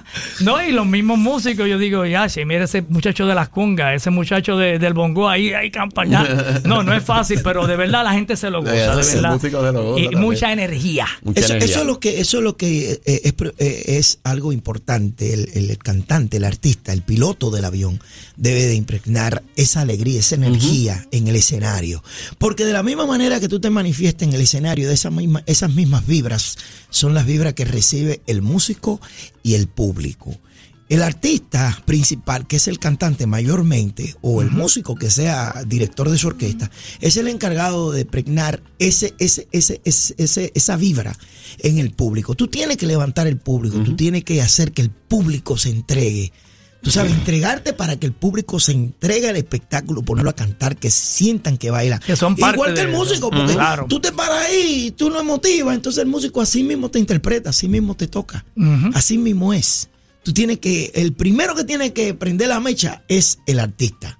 [0.41, 3.95] No, y los mismos músicos, yo digo, ya, si mira ese muchacho de las cungas,
[3.95, 6.27] ese muchacho de- del bongo ahí, ahí campaña.
[6.65, 9.31] No, no es fácil, pero de verdad la gente se lo goza, de verdad.
[9.97, 11.07] y mucha energía.
[11.23, 11.71] Mucha Eso, energía.
[11.71, 15.33] eso es lo que, eso es lo que eh, es, eh, es algo importante.
[15.33, 17.99] El, el cantante, el artista, el piloto del avión
[18.37, 22.03] debe de impregnar esa alegría, esa energía en el escenario.
[22.37, 25.43] Porque de la misma manera que tú te manifiestas en el escenario, de esa misma,
[25.45, 26.57] esas mismas vibras
[26.89, 28.99] son las vibras que recibe el músico
[29.43, 30.00] y el público.
[30.89, 36.17] El artista principal, que es el cantante mayormente, o el músico que sea director de
[36.17, 41.15] su orquesta, es el encargado de pregnar ese, ese, ese, ese, ese- esa vibra
[41.59, 42.35] en el público.
[42.35, 46.33] Tú tienes que levantar el público, tú tienes que hacer que el público se entregue.
[46.81, 50.89] Tú sabes, entregarte para que el público se entregue al espectáculo, ponerlo a cantar, que
[50.89, 51.99] sientan que bailan.
[51.99, 53.85] Que son parte Igual que el de- músico, porque Claro.
[53.87, 57.51] tú te paras ahí y tú no emotivas, entonces el músico así mismo te interpreta,
[57.51, 58.43] así mismo te toca.
[58.95, 59.89] Así mismo es.
[60.23, 64.17] Tú tienes que, el primero que tiene que prender la mecha es el artista.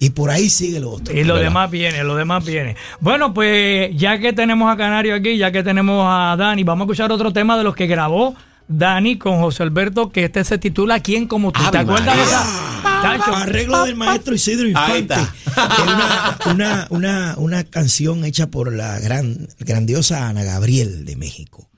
[0.00, 1.14] Y por ahí sigue lo otro.
[1.16, 1.48] Y lo ¿Verdad?
[1.50, 2.74] demás viene, lo demás viene.
[3.00, 6.84] Bueno, pues ya que tenemos a Canario aquí, ya que tenemos a Dani, vamos a
[6.86, 8.34] escuchar otro tema de los que grabó
[8.72, 11.60] Dani con José Alberto, que este se titula ¿Quién como tú?
[11.70, 13.42] ¿Te acuerdas de esa?
[13.42, 15.14] Arreglo del maestro Isidro Infante.
[15.82, 21.68] una, una, una, una canción hecha por la gran, grandiosa Ana Gabriel de México.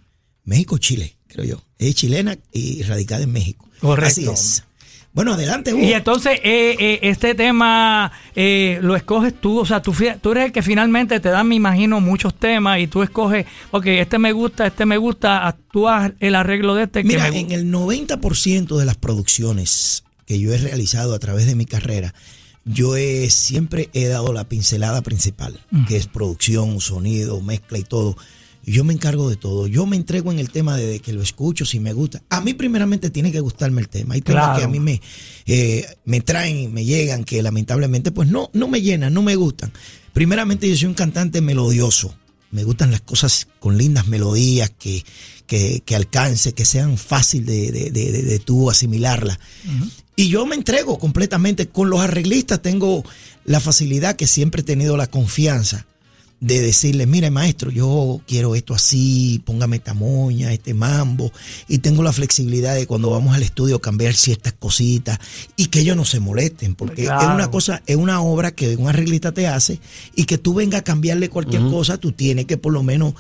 [0.45, 1.65] México-Chile, creo yo.
[1.79, 3.69] Es chilena y radicada en México.
[3.81, 4.07] Correcto.
[4.07, 4.65] Así es.
[5.15, 5.85] Bueno, adelante, Hugo.
[5.85, 10.47] Y entonces eh, eh, este tema eh, lo escoges tú, o sea, tú, tú eres
[10.47, 14.33] el que finalmente te dan, me imagino, muchos temas y tú escoges, ok, este me
[14.33, 18.77] gusta, este me gusta, actúas el arreglo de este que Mira, me en el 90%
[18.77, 22.13] de las producciones que yo he realizado a través de mi carrera,
[22.65, 28.17] yo he, siempre he dado la pincelada principal, que es producción, sonido, mezcla y todo.
[28.67, 29.67] Yo me encargo de todo.
[29.67, 32.23] Yo me entrego en el tema de que lo escucho, si me gusta.
[32.31, 34.15] A mí primeramente tiene que gustarme el tema.
[34.15, 34.59] Hay temas Claro.
[34.59, 35.01] que a mí me,
[35.47, 39.73] eh, me traen, me llegan, que lamentablemente pues no, no me llenan, no me gustan.
[40.13, 42.15] Primeramente yo soy un cantante melodioso.
[42.51, 45.05] Me gustan las cosas con lindas melodías que,
[45.47, 49.39] que, que alcance, que sean fácil de, de, de, de- de tú asimilarla.
[50.17, 51.67] Y yo me entrego completamente.
[51.69, 53.05] Con los arreglistas tengo
[53.45, 55.85] la facilidad que siempre he tenido la confianza
[56.45, 61.33] de decirle, mire maestro, yo quiero esto así, póngame esta moña, este mambo,
[61.69, 65.19] y tengo la flexibilidad de cuando vamos al estudio cambiar ciertas cositas
[65.57, 67.23] y que ellos no se molesten, porque Claro.
[67.23, 69.81] es una cosa, es una obra que un arreglista te hace
[70.15, 73.15] y que tú vengas a cambiarle cualquier cosa, tú tienes que por lo menos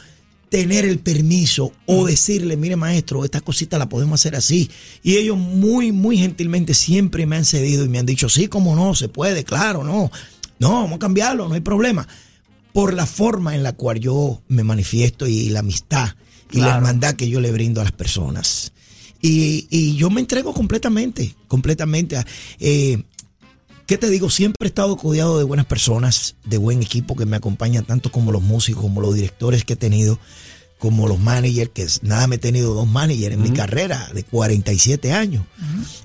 [0.50, 4.70] tener el permiso o decirle, mire maestro, esta cosita la podemos hacer así.
[5.02, 8.76] Y ellos muy, muy gentilmente siempre me han cedido y me han dicho, sí, como
[8.76, 10.10] no, se puede, claro, no.
[10.58, 12.06] No, vamos a cambiarlo, no hay problema.
[12.74, 16.10] Por la forma en la cual yo me manifiesto y la amistad
[16.52, 18.72] y la hermandad que yo le brindo a las personas.
[19.22, 22.16] Y, y yo me entrego completamente, completamente.
[22.18, 22.26] a-
[22.60, 23.02] eh,
[23.86, 24.28] ¿Qué te digo?
[24.30, 28.32] Siempre he estado codeado de buenas personas, de buen equipo que me acompañan, tanto como
[28.32, 30.18] los músicos, como los directores que he tenido,
[30.78, 35.12] como los managers, que nada me he tenido dos managers en mi carrera de 47
[35.12, 35.44] años.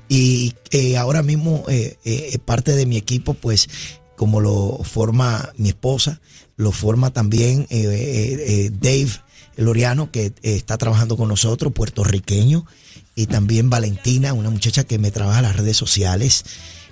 [0.07, 3.69] Y eh, ahora mismo eh, eh, parte de mi equipo, pues,
[4.17, 6.19] como lo forma mi esposa,
[6.59, 9.11] lo forma también eh, eh, eh, Dave
[9.55, 12.65] Loriano, que está trabajando con nosotros, puertorriqueño,
[13.15, 16.43] y también Valentina, una muchacha que me trabaja en las redes sociales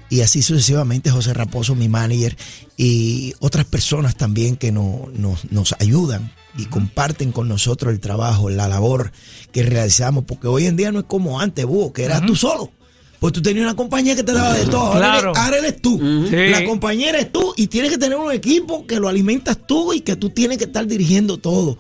[0.09, 2.37] y así sucesivamente José Raposo, mi manager,
[2.77, 8.49] y otras personas también que no- nos- nos ayudan y comparten con nosotros el trabajo,
[8.49, 9.11] la labor
[9.51, 12.71] que realizamos, porque hoy en día no es como antes, Búho, que eras tú solo.
[13.19, 14.93] Pues tú tenías una compañía que te daba de todo.
[14.93, 15.31] Ahora, Claro.
[15.31, 15.97] eres, ahora eres tú.
[16.29, 16.35] Sí.
[16.49, 20.01] La compañía eres tú y tienes que tener un equipo que lo alimentas tú y
[20.01, 21.77] que tú tienes que estar dirigiendo todo.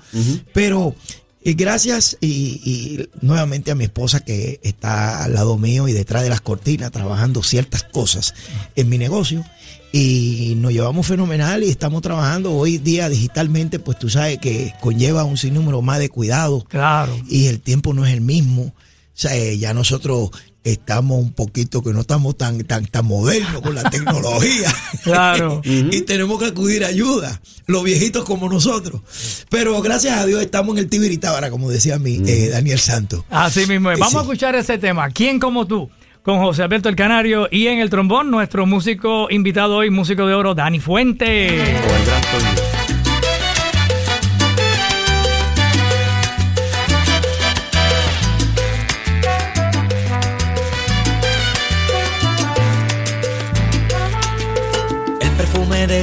[0.53, 0.95] Pero
[1.43, 2.27] y gracias y,
[2.65, 6.91] y nuevamente a mi esposa que está al lado mío y detrás de las cortinas
[6.91, 8.33] trabajando ciertas cosas
[8.75, 9.45] en mi negocio.
[9.93, 15.23] Y nos llevamos fenomenal y estamos trabajando hoy día digitalmente, pues tú sabes que conlleva
[15.23, 17.15] un sinnúmero más de cuidado Claro.
[17.29, 18.63] y el tiempo no es el mismo.
[18.63, 18.73] O
[19.19, 20.29] sea, eh, ya nosotros
[20.71, 24.73] estamos un poquito que no estamos tan tan tan modernos con la tecnología.
[25.03, 25.61] Claro.
[25.65, 29.01] y tenemos que acudir a ayuda, los viejitos como nosotros.
[29.49, 33.23] Pero gracias a Dios estamos en el Tibiritábara, como decía mi eh, Daniel Santos.
[33.29, 33.99] Así mismo es.
[33.99, 35.09] Vamos a escuchar ese tema.
[35.11, 35.89] ¿Quién como tú?
[36.23, 40.33] Con José Alberto el Canario y en el trombón, nuestro músico invitado hoy, músico de
[40.33, 41.77] oro, Dani Fuente.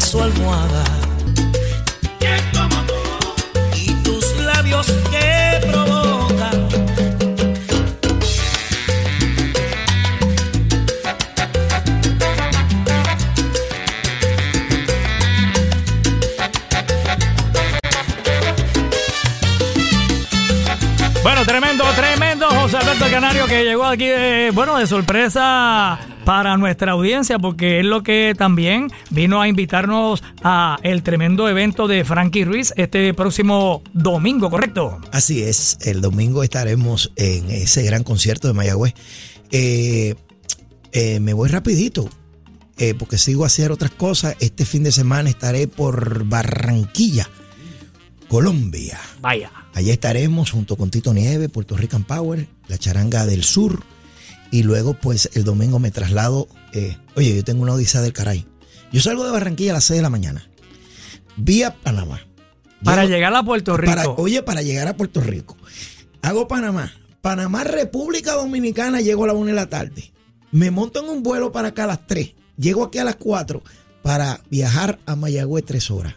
[0.05, 0.85] Su almohada.
[3.75, 6.69] Y tus labios que provocan.
[21.23, 26.93] Bueno, tremendo, tremendo José Alberto Canario que llegó aquí de, bueno, de sorpresa para nuestra
[26.93, 32.45] audiencia porque es lo que también vino a invitarnos a el tremendo evento de Frankie
[32.45, 35.01] Ruiz este próximo domingo, ¿correcto?
[35.13, 38.95] Así es, el domingo estaremos en ese gran concierto de Mayagüez.
[39.51, 40.15] Eh,
[40.93, 42.09] eh, me voy rapidito,
[42.79, 44.37] eh, porque sigo a hacer otras cosas.
[44.41, 47.29] Este fin de semana estaré por Barranquilla,
[48.29, 48.99] Colombia.
[49.21, 49.51] Vaya.
[49.75, 53.83] Allí estaremos junto con Tito Nieve, Puerto Rican Power, la charanga del sur.
[54.51, 56.49] Y luego, pues, el domingo me traslado.
[56.73, 58.47] eh, oye, yo tengo una odisea del caray.
[58.93, 60.49] Yo salgo de Barranquilla a las 6 de la mañana.
[61.37, 62.21] Vía Panamá.
[62.83, 63.91] Para llegar a Puerto Rico.
[63.95, 65.57] para- oye, para llegar a Puerto Rico.
[66.23, 66.93] Hago Panamá.
[67.21, 70.13] Panamá, República Dominicana, llego a las 1 de la tarde.
[70.53, 72.35] Me monto en un vuelo para acá a las 3.
[72.57, 73.63] Llego aquí a las 4
[74.03, 76.15] para viajar a Mayagüez 3 horas.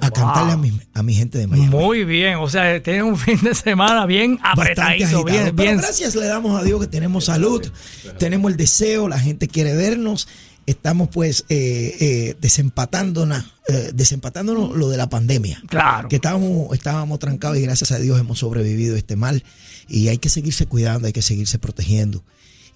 [0.00, 0.12] A Wow.
[0.12, 1.70] cantarle a mi, a mi gente de Mayagüez.
[1.70, 5.76] Muy bien, o sea, tiene un fin de semana bien apretadito, bien, Pero bien.
[5.78, 7.66] gracias le damos a Dios que tenemos salud,
[8.18, 10.28] tenemos el deseo, la gente quiere vernos.
[10.66, 15.62] Estamos pues eh, eh, desempatándonos, eh, desempatándonos lo de la pandemia.
[15.66, 16.08] Claro.
[16.08, 19.42] Que estábamos, estábamos trancados y gracias a Dios hemos sobrevivido este mal.
[19.88, 22.22] Y hay que seguirse cuidando, hay que seguirse protegiendo.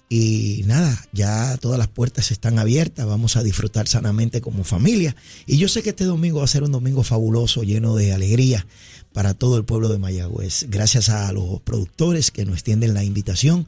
[0.09, 5.15] Y nada, ya todas las puertas están abiertas, vamos a disfrutar sanamente como familia.
[5.47, 8.67] Y yo sé que este domingo va a ser un domingo fabuloso, lleno de alegría
[9.11, 10.67] para todo el pueblo de Mayagüez.
[10.69, 13.67] Gracias a los productores que nos extienden la invitación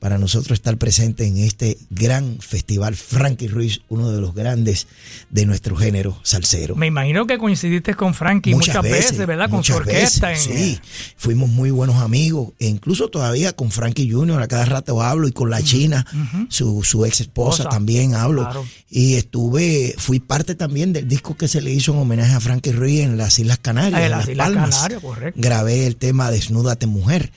[0.00, 4.86] para nosotros estar presentes en este gran festival Frankie Ruiz, uno de los grandes
[5.28, 6.74] de nuestro género salsero.
[6.74, 9.50] Me imagino que coincidiste con Frankie muchas, veces, ¿verdad?
[9.50, 10.28] Con su orquesta.
[10.28, 10.80] veces, en- sí,
[11.16, 12.48] fuimos muy buenos amigos.
[12.58, 14.40] E incluso todavía con Frankie Jr.
[14.42, 16.06] a cada rato hablo y con la China,
[16.48, 18.42] su, su ex esposa también hablo.
[18.44, 18.66] Claro.
[18.88, 22.72] Y estuve, fui parte también del disco que se le hizo en homenaje a Frankie
[22.72, 24.00] Ruiz en las Islas Canarias.
[24.00, 24.76] Ah, en en las Las Islas Palmas.
[24.76, 25.40] Canarias, correcto.
[25.42, 27.32] Grabé el tema Desnúdate Mujer.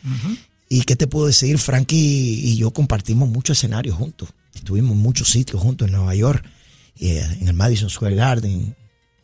[0.69, 1.95] Y qué te puedo decir, Frankie
[2.43, 4.29] y yo compartimos muchos escenarios juntos.
[4.55, 6.43] Estuvimos en muchos sitios juntos en Nueva York,
[6.99, 8.75] eh, en el Madison Square Garden.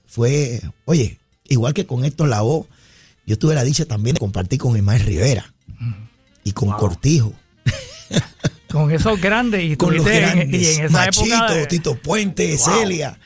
[0.05, 2.67] Fue, oye, igual que con Héctor Lavoe,
[3.25, 5.53] yo tuve la dicha también de compartir con Ismael Rivera
[6.43, 7.33] y con Cortijo,
[8.71, 11.53] Con esos grandes y con los tuviste en- grandes, y en esa Machito, época.
[11.55, 12.57] de- Tito Puente, Wow.
[12.79, 13.19] Celia.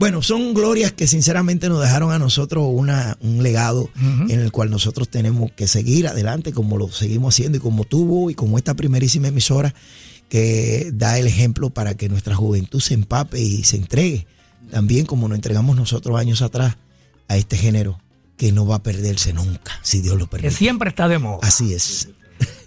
[0.00, 3.90] Bueno, son glorias que sinceramente nos dejaron a nosotros una, un legado
[4.30, 8.30] en el cual nosotros tenemos que seguir adelante como lo seguimos haciendo y como tuvo
[8.30, 9.74] y como esta primerísima emisora
[10.30, 14.26] que da el ejemplo para que nuestra juventud se empape y se entregue,
[14.70, 16.78] también como nos entregamos nosotros años atrás
[17.28, 18.00] a este género
[18.38, 20.54] que no va a perderse nunca, si Dios lo que permite.
[20.54, 21.40] siempre está de moda.
[21.42, 22.08] Así es.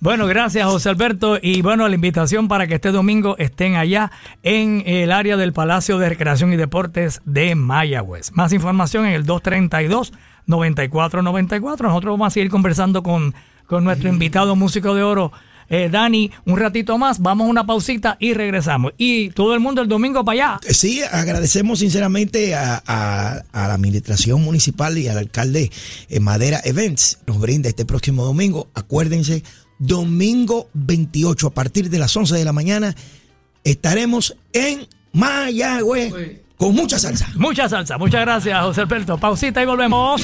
[0.03, 4.11] Bueno, gracias José Alberto y bueno, la invitación para que este domingo estén allá
[4.43, 8.33] en el área del Palacio de Recreación y Deportes de Mayagüez.
[8.33, 11.83] Más información en el 232-9494.
[11.83, 13.33] Nosotros vamos a seguir conversando con,
[13.65, 15.31] con nuestro invitado músico de oro,
[15.69, 17.19] eh, Dani, un ratito más.
[17.19, 18.93] Vamos a una pausita y regresamos.
[18.97, 20.73] Y todo el mundo el domingo para allá.
[20.73, 25.71] Sí, agradecemos sinceramente a, a- a la administración municipal y al alcalde
[26.09, 27.19] eh, Madera Events.
[27.27, 28.67] Nos brinda este próximo domingo.
[28.73, 29.43] Acuérdense,
[29.79, 32.95] domingo 28 a partir de las 11 de la mañana
[33.63, 36.13] estaremos en Mayagüez
[36.57, 37.27] con mucha salsa.
[37.35, 37.97] Mucha salsa.
[37.97, 39.17] Muchas gracias, José Alberto.
[39.17, 40.21] Pausita y volvemos.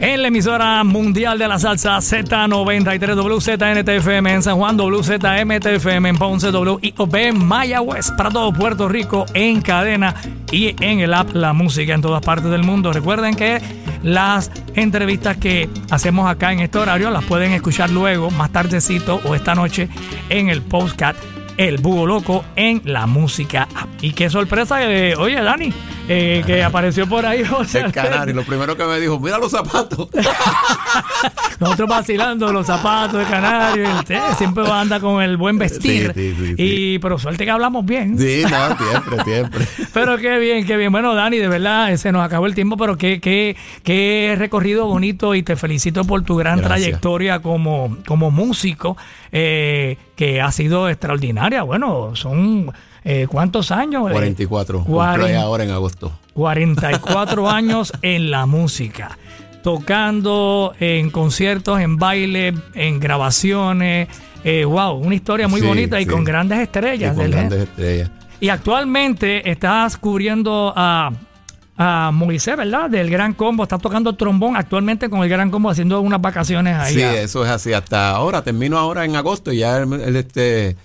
[0.00, 6.50] En la emisora mundial de la salsa Z93 WZNTFM en San Juan, WZMTFM en Ponce,
[6.50, 10.14] WIOB en Mayagüez para todo Puerto Rico en cadena
[10.50, 12.92] y en el app La Música en todas partes del mundo.
[12.92, 13.60] Recuerden que
[14.02, 19.34] las entrevistas que hacemos acá en este horario las pueden escuchar luego, más tardecito o
[19.34, 19.88] esta noche
[20.28, 21.16] en el postcat
[21.56, 23.88] el Búho Loco en la música app.
[24.00, 25.72] Y qué sorpresa, eh, oye Dani,
[26.08, 29.52] eh, que apareció por ahí José El canario, lo primero que me dijo, mira los
[29.52, 30.08] zapatos.
[31.60, 35.58] Nosotros vacilando los zapatos de canario, y usted siempre va a andar con el buen
[35.58, 36.12] vestir.
[36.14, 38.18] Sí, sí, sí, y pero suerte que hablamos bien.
[38.18, 39.66] Sí, no, siempre, siempre.
[39.92, 40.90] Pero qué bien, qué bien.
[40.90, 45.34] Bueno, Dani, de verdad, se nos acabó el tiempo, pero qué, qué, qué recorrido bonito
[45.36, 46.80] y te felicito por tu gran Gracias.
[46.80, 48.96] trayectoria como, como músico,
[49.30, 51.62] eh, que ha sido extraordinaria.
[51.62, 52.72] Bueno, son
[53.04, 54.08] eh, ¿cuántos años?
[54.08, 54.84] Eh, 44.
[54.84, 56.12] Cuaren- Cumple ahora en agosto.
[56.34, 59.18] 44 años en la música,
[59.62, 64.08] tocando en conciertos, en baile, en grabaciones.
[64.44, 66.10] Eh, wow, una historia muy Sí, bonita y sí.
[66.10, 67.14] con grandes Y estrellas.
[67.16, 68.10] con grandes estrellas.
[68.40, 71.10] y actualmente estás cubriendo a
[71.78, 72.90] a Moisés, ¿verdad?
[72.90, 73.62] Del Gran Combo.
[73.62, 76.94] Está tocando trombón actualmente con el Gran Combo haciendo unas vacaciones ahí.
[76.94, 77.72] Sí, eso es así.
[77.72, 80.76] Hasta ahora, termino ahora en agosto y ya el, el, este,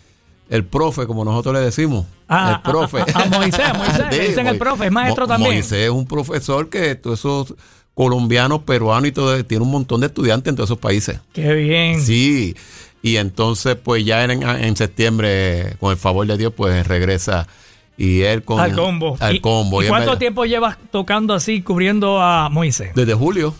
[0.50, 2.06] el profe, como nosotros le decimos.
[2.30, 3.00] Ah, el profe.
[3.02, 5.54] A, a- a Moisés, a Moisés, le dicen el profe, es maestro Mo- también.
[5.54, 7.56] Moisés es un profesor que todos esos
[7.94, 11.20] colombianos, peruanos y todo, tiene un montón de estudiantes en todos esos países.
[11.34, 12.02] Qué bien.
[12.02, 12.56] Sí,
[13.02, 17.48] y entonces pues ya en, en septiembre, con el favor de Dios, pues regresa
[17.98, 18.60] y él con...
[18.60, 19.18] al combo.
[19.20, 19.82] Al ¿Y- combo.
[19.82, 22.92] ¿Y, cuánto me- tiempo llevas tocando así, cubriendo a Moisés?
[22.94, 23.56] Desde julio.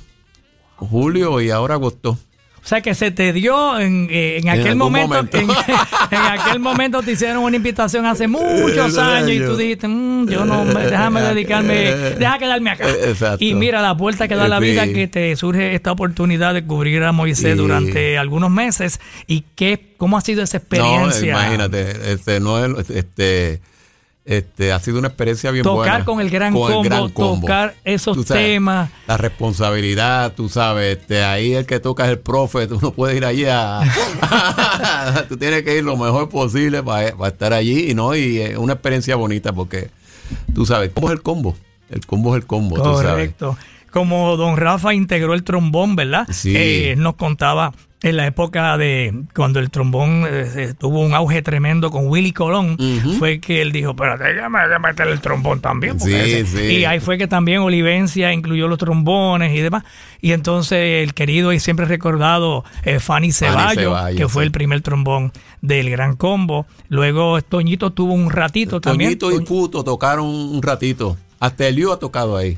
[0.76, 2.18] Julio y ahora agosto.
[2.68, 5.38] O sea que se te dio en, eh, en aquel momento, momento.
[5.38, 5.50] En,
[6.12, 10.28] en aquel momento te hicieron una invitación hace muchos Eh, años y tú dijiste, "Mm,
[10.28, 12.90] yo no, me- déjame dedicarme, Eh, deja quedarme acá.
[12.90, 13.42] exacto.
[13.42, 17.04] Y mira la puerta que da la vida que te surge esta oportunidad de cubrir
[17.04, 21.30] a Moisés durante algunos meses y qué, cómo ha sido esa No, experiencia.
[21.32, 23.62] imagínate, este, no es- este,
[24.28, 26.06] este, ha sido una experiencia bien Tocar buena.
[26.06, 28.90] con el gran combo, tocar esos sabes, temas.
[29.08, 33.16] La responsabilidad, tú sabes, este, ahí el que toca es el profe, tú no puedes
[33.16, 33.80] ir allí a...
[35.30, 38.58] tú tienes que ir lo mejor posible para, para estar allí y no, y es
[38.58, 39.92] una experiencia bonita porque
[40.54, 41.56] tú sabes, ¿cómo es el combo?
[41.90, 43.06] El combo es el combo, tú sabes.
[43.06, 43.58] Correcto.
[43.92, 46.28] Como don Rafa integró el trombón, ¿verdad?
[46.30, 46.54] Sí.
[46.54, 47.72] Eh, nos contaba
[48.04, 52.32] en la época de cuando el trombón eh, eh, tuvo un auge tremendo con Willy
[52.32, 52.78] Colón,
[53.18, 55.98] fue que él dijo, pero déjame, déjame meter el trombón también.
[55.98, 56.46] porque Sí, ese-".
[56.46, 56.74] sí.
[56.76, 59.84] Y ahí fue que también Olivencia incluyó los trombones y demás.
[60.22, 64.46] Y entonces el querido y siempre recordado eh, Fanny Ceballos, Ceballos, que fue sí.
[64.48, 65.32] el primer trombón
[65.62, 66.68] del Gran Combo.
[66.90, 69.18] Luego Toñito tuvo un ratito también.
[69.18, 71.18] Toñito y Puto tocaron un ratito.
[71.40, 72.58] Hasta Eliu ha tocado ahí.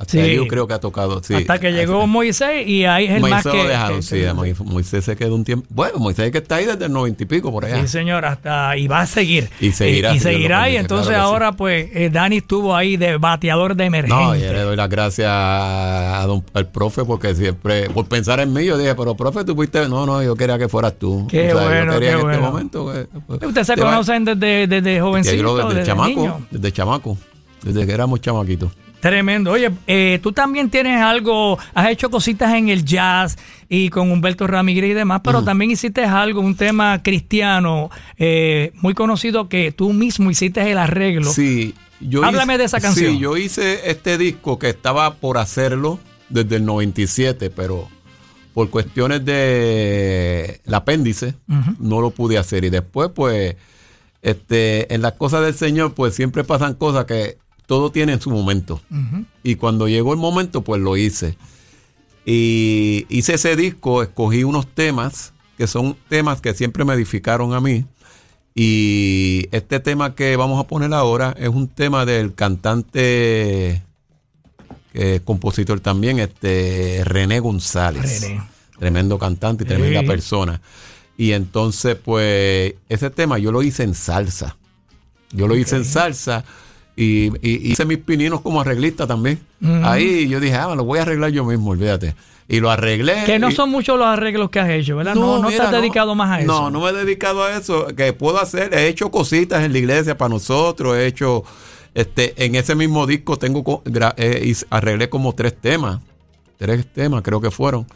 [0.00, 0.18] Hasta Sí.
[0.20, 1.34] Eliu creo que ha tocado, sí.
[1.34, 3.58] Hasta que llegó Moisés y ahí es el más Moisés que...
[3.58, 4.62] lo dejaron, que- sí.
[4.64, 5.66] Moisés se quedó un tiempo.
[5.70, 7.80] Bueno, Moisés que está ahí desde el noventa y pico por allá.
[7.82, 9.50] Sí, señor, hasta y va a seguir.
[9.60, 11.32] Y seguirá, Y, si Dios lo seguirá, y entonces claro que sí.
[11.32, 14.24] ahora, pues, eh, Dani estuvo ahí de bateador de emergencia.
[14.24, 18.52] No, yo le doy las gracias a don- al profe porque siempre, por pensar en
[18.52, 21.26] mí, yo dije, pero profe, tú fuiste, no, no, yo quería que fueras tú.
[21.28, 22.32] Qué O sea, bueno, yo quería qué en bueno.
[22.38, 22.92] este momento.
[22.92, 26.40] que- pues, Ustedes se va- conocen desde, desde yo jovencito, que desde desde chamaco, niño.
[26.52, 27.18] desde chamaco,
[27.64, 28.70] desde que éramos chamaquitos.
[29.00, 29.52] Tremendo.
[29.52, 33.36] Oye, eh, tú también tienes algo, has hecho cositas en el jazz
[33.68, 38.94] y con Humberto Ramírez y demás, pero también hiciste algo, un tema cristiano eh, muy
[38.94, 41.30] conocido que tú mismo hiciste el arreglo.
[41.32, 43.12] Sí, yo Háblame hice- de esa canción.
[43.12, 47.88] Sí, yo hice este disco que estaba por hacerlo desde el 97, pero
[48.52, 51.34] por cuestiones de el apéndice
[51.78, 53.54] no lo pude hacer y después pues
[54.22, 57.38] este en las cosas del Señor pues siempre pasan cosas que
[57.68, 58.80] todo tiene en su momento.
[59.42, 61.36] Y cuando llegó el momento pues lo hice.
[62.24, 67.60] Y hice ese disco, escogí unos temas que son temas que siempre me edificaron a
[67.60, 67.84] mí.
[68.54, 73.82] Y este tema que vamos a poner ahora es un tema del cantante,
[74.94, 78.22] eh, compositor también, este René González.
[78.22, 78.42] René.
[78.78, 80.62] Tremendo cantante y tremenda persona.
[81.18, 84.56] Y entonces, pues, ese tema yo lo hice en salsa.
[85.32, 86.44] Yo lo hice en salsa
[87.00, 89.38] y, y hice mis pininos como arreglista también.
[89.84, 92.14] Ahí yo dije, ah, lo voy a arreglar yo mismo, olvídate.
[92.48, 93.24] Y lo arreglé.
[93.26, 95.14] Que no y- son muchos los arreglos que has hecho, ¿verdad?
[95.14, 96.46] No, no, mira, has dedicado más a eso.
[96.46, 97.86] No, no me he dedicado a eso.
[97.94, 101.44] Que puedo hacer, he hecho cositas en la iglesia para nosotros, he hecho,
[101.94, 103.82] este, en ese mismo disco tengo,
[104.16, 106.00] eh, arreglé como tres temas,
[106.56, 107.86] tres temas creo que fueron.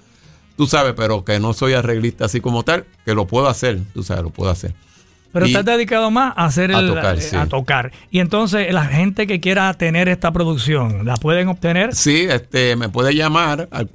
[0.56, 4.02] Tú sabes, pero que no soy arreglista así como tal, que lo puedo hacer, tú
[4.02, 4.74] sabes, lo puedo hacer.
[5.32, 7.36] Pero has dedicado más a hacer A el, tocar, eh, sí.
[7.36, 7.92] a tocar.
[8.10, 11.94] Y entonces la gente que quiera tener esta producción, ¿la pueden obtener?
[11.94, 13.88] Sí, este, me puede llamar al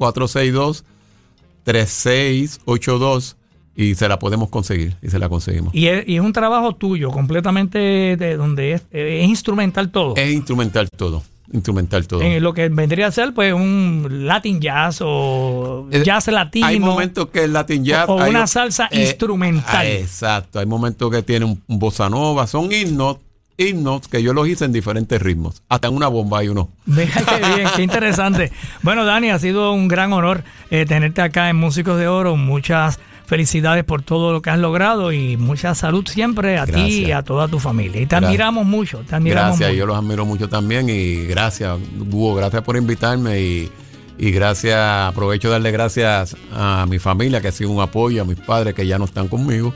[1.66, 3.36] 462-3682
[3.76, 5.74] y se la podemos conseguir, y se la conseguimos.
[5.76, 10.16] Y es, y es un trabajo tuyo, completamente de donde es, eh, es instrumental todo.
[10.16, 11.22] Es instrumental todo,
[11.54, 12.22] instrumental todo.
[12.22, 16.68] en lo que vendría a ser pues un Latin jazz o Eh, jazz latino.
[16.68, 18.10] Hay momentos que el Latin Jazz.
[18.10, 19.76] O- o hay- una salsa instrumental.
[19.78, 20.60] ah, exacto.
[20.60, 22.48] Hay momentos que tiene un, un bossa nova.
[22.48, 23.18] Son himnos,
[23.58, 25.64] himnos que yo los hice en diferentes ritmos.
[25.70, 26.70] Hasta en una bomba hay uno.
[26.86, 28.52] Mira qué bien, qué interesante.
[28.82, 32.36] Bueno, Dani, ha sido un gran honor eh, tenerte acá en Músicos de Oro.
[32.36, 37.12] Muchas felicidades por todo lo que has logrado y mucha salud siempre a ti y
[37.12, 38.02] a toda tu familia.
[38.02, 38.24] Y te Gracias.
[38.30, 39.78] admiramos mucho, te admiramos Gracias, mucho.
[39.80, 40.88] yo los admiro mucho también.
[40.90, 41.78] Y gracias,
[42.10, 43.40] Hugo, gracias por invitarme.
[43.42, 43.72] Y,
[44.18, 48.26] y gracias, aprovecho de darle gracias a mi familia, que ha sido un apoyo, a
[48.26, 49.74] mis padres que ya no están conmigo,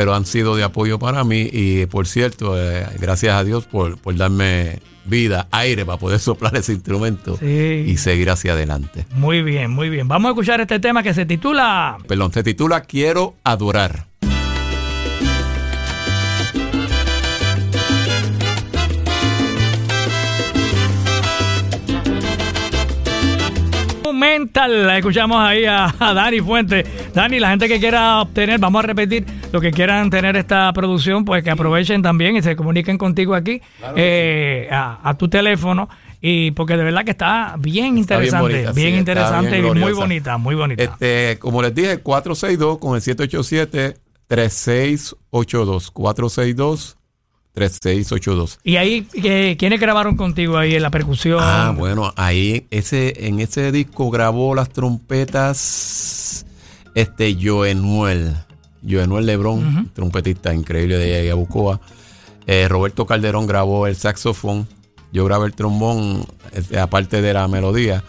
[0.00, 1.46] pero han sido de apoyo para mí.
[1.52, 6.56] Y por cierto, eh, gracias a Dios por, por darme vida, aire para poder soplar
[6.56, 7.84] ese instrumento Sí.
[7.86, 9.04] y seguir hacia adelante.
[9.12, 10.08] Muy bien, muy bien.
[10.08, 14.06] Vamos a escuchar este tema que se titula Perdón, se titula Quiero adorar.
[23.88, 24.90] Instrumental.
[24.96, 26.84] Escuchamos ahí a, a Dani Fuente.
[27.14, 31.24] Dani, la gente que quiera obtener, vamos a repetir, lo que quieran tener esta producción,
[31.24, 33.60] pues que aprovechen también y se comuniquen contigo aquí
[33.96, 35.88] eh, a, a tu teléfono.
[36.22, 39.76] Y porque de verdad que está bien Está bien interesante, bonita, bien, sí, interesante bien
[39.76, 40.84] y muy bonita, muy bonita.
[40.84, 43.00] Este, como les dije, 462 con el
[44.28, 45.92] 787-3682.
[47.54, 48.58] 462-3682.
[48.62, 51.38] Y ahí, eh, ¿quiénes grabaron contigo ahí en la percusión?
[51.40, 56.44] Ah, bueno, ahí ese, en ese disco grabó las trompetas
[56.94, 58.36] este Joenuel.
[58.88, 61.80] Joenuel Lebrón, trompetista increíble de Yabucoa.
[62.46, 64.66] Eh, Roberto Calderón grabó el saxofón.
[65.12, 68.02] Yo grabé el trombón, este, aparte de la melodía.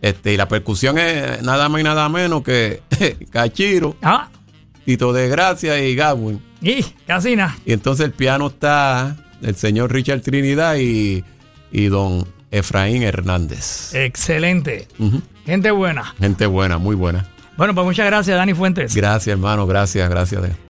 [0.00, 2.82] Este, y la percusión es nada más y nada menos que
[3.30, 4.28] Cachiro, Ah,
[4.84, 6.40] Tito de Gracia y Gawin.
[6.60, 7.56] y Casina.
[7.64, 11.24] Y entonces el piano está el señor Richard Trinidad y,
[11.72, 13.94] y don Efraín Hernández.
[13.94, 14.86] Excelente.
[15.46, 16.14] Gente buena.
[16.18, 17.26] Gente buena, muy buena.
[17.56, 18.94] Bueno, pues muchas gracias, Dani Fuentes.
[18.94, 20.42] Gracias, hermano, gracias, gracias.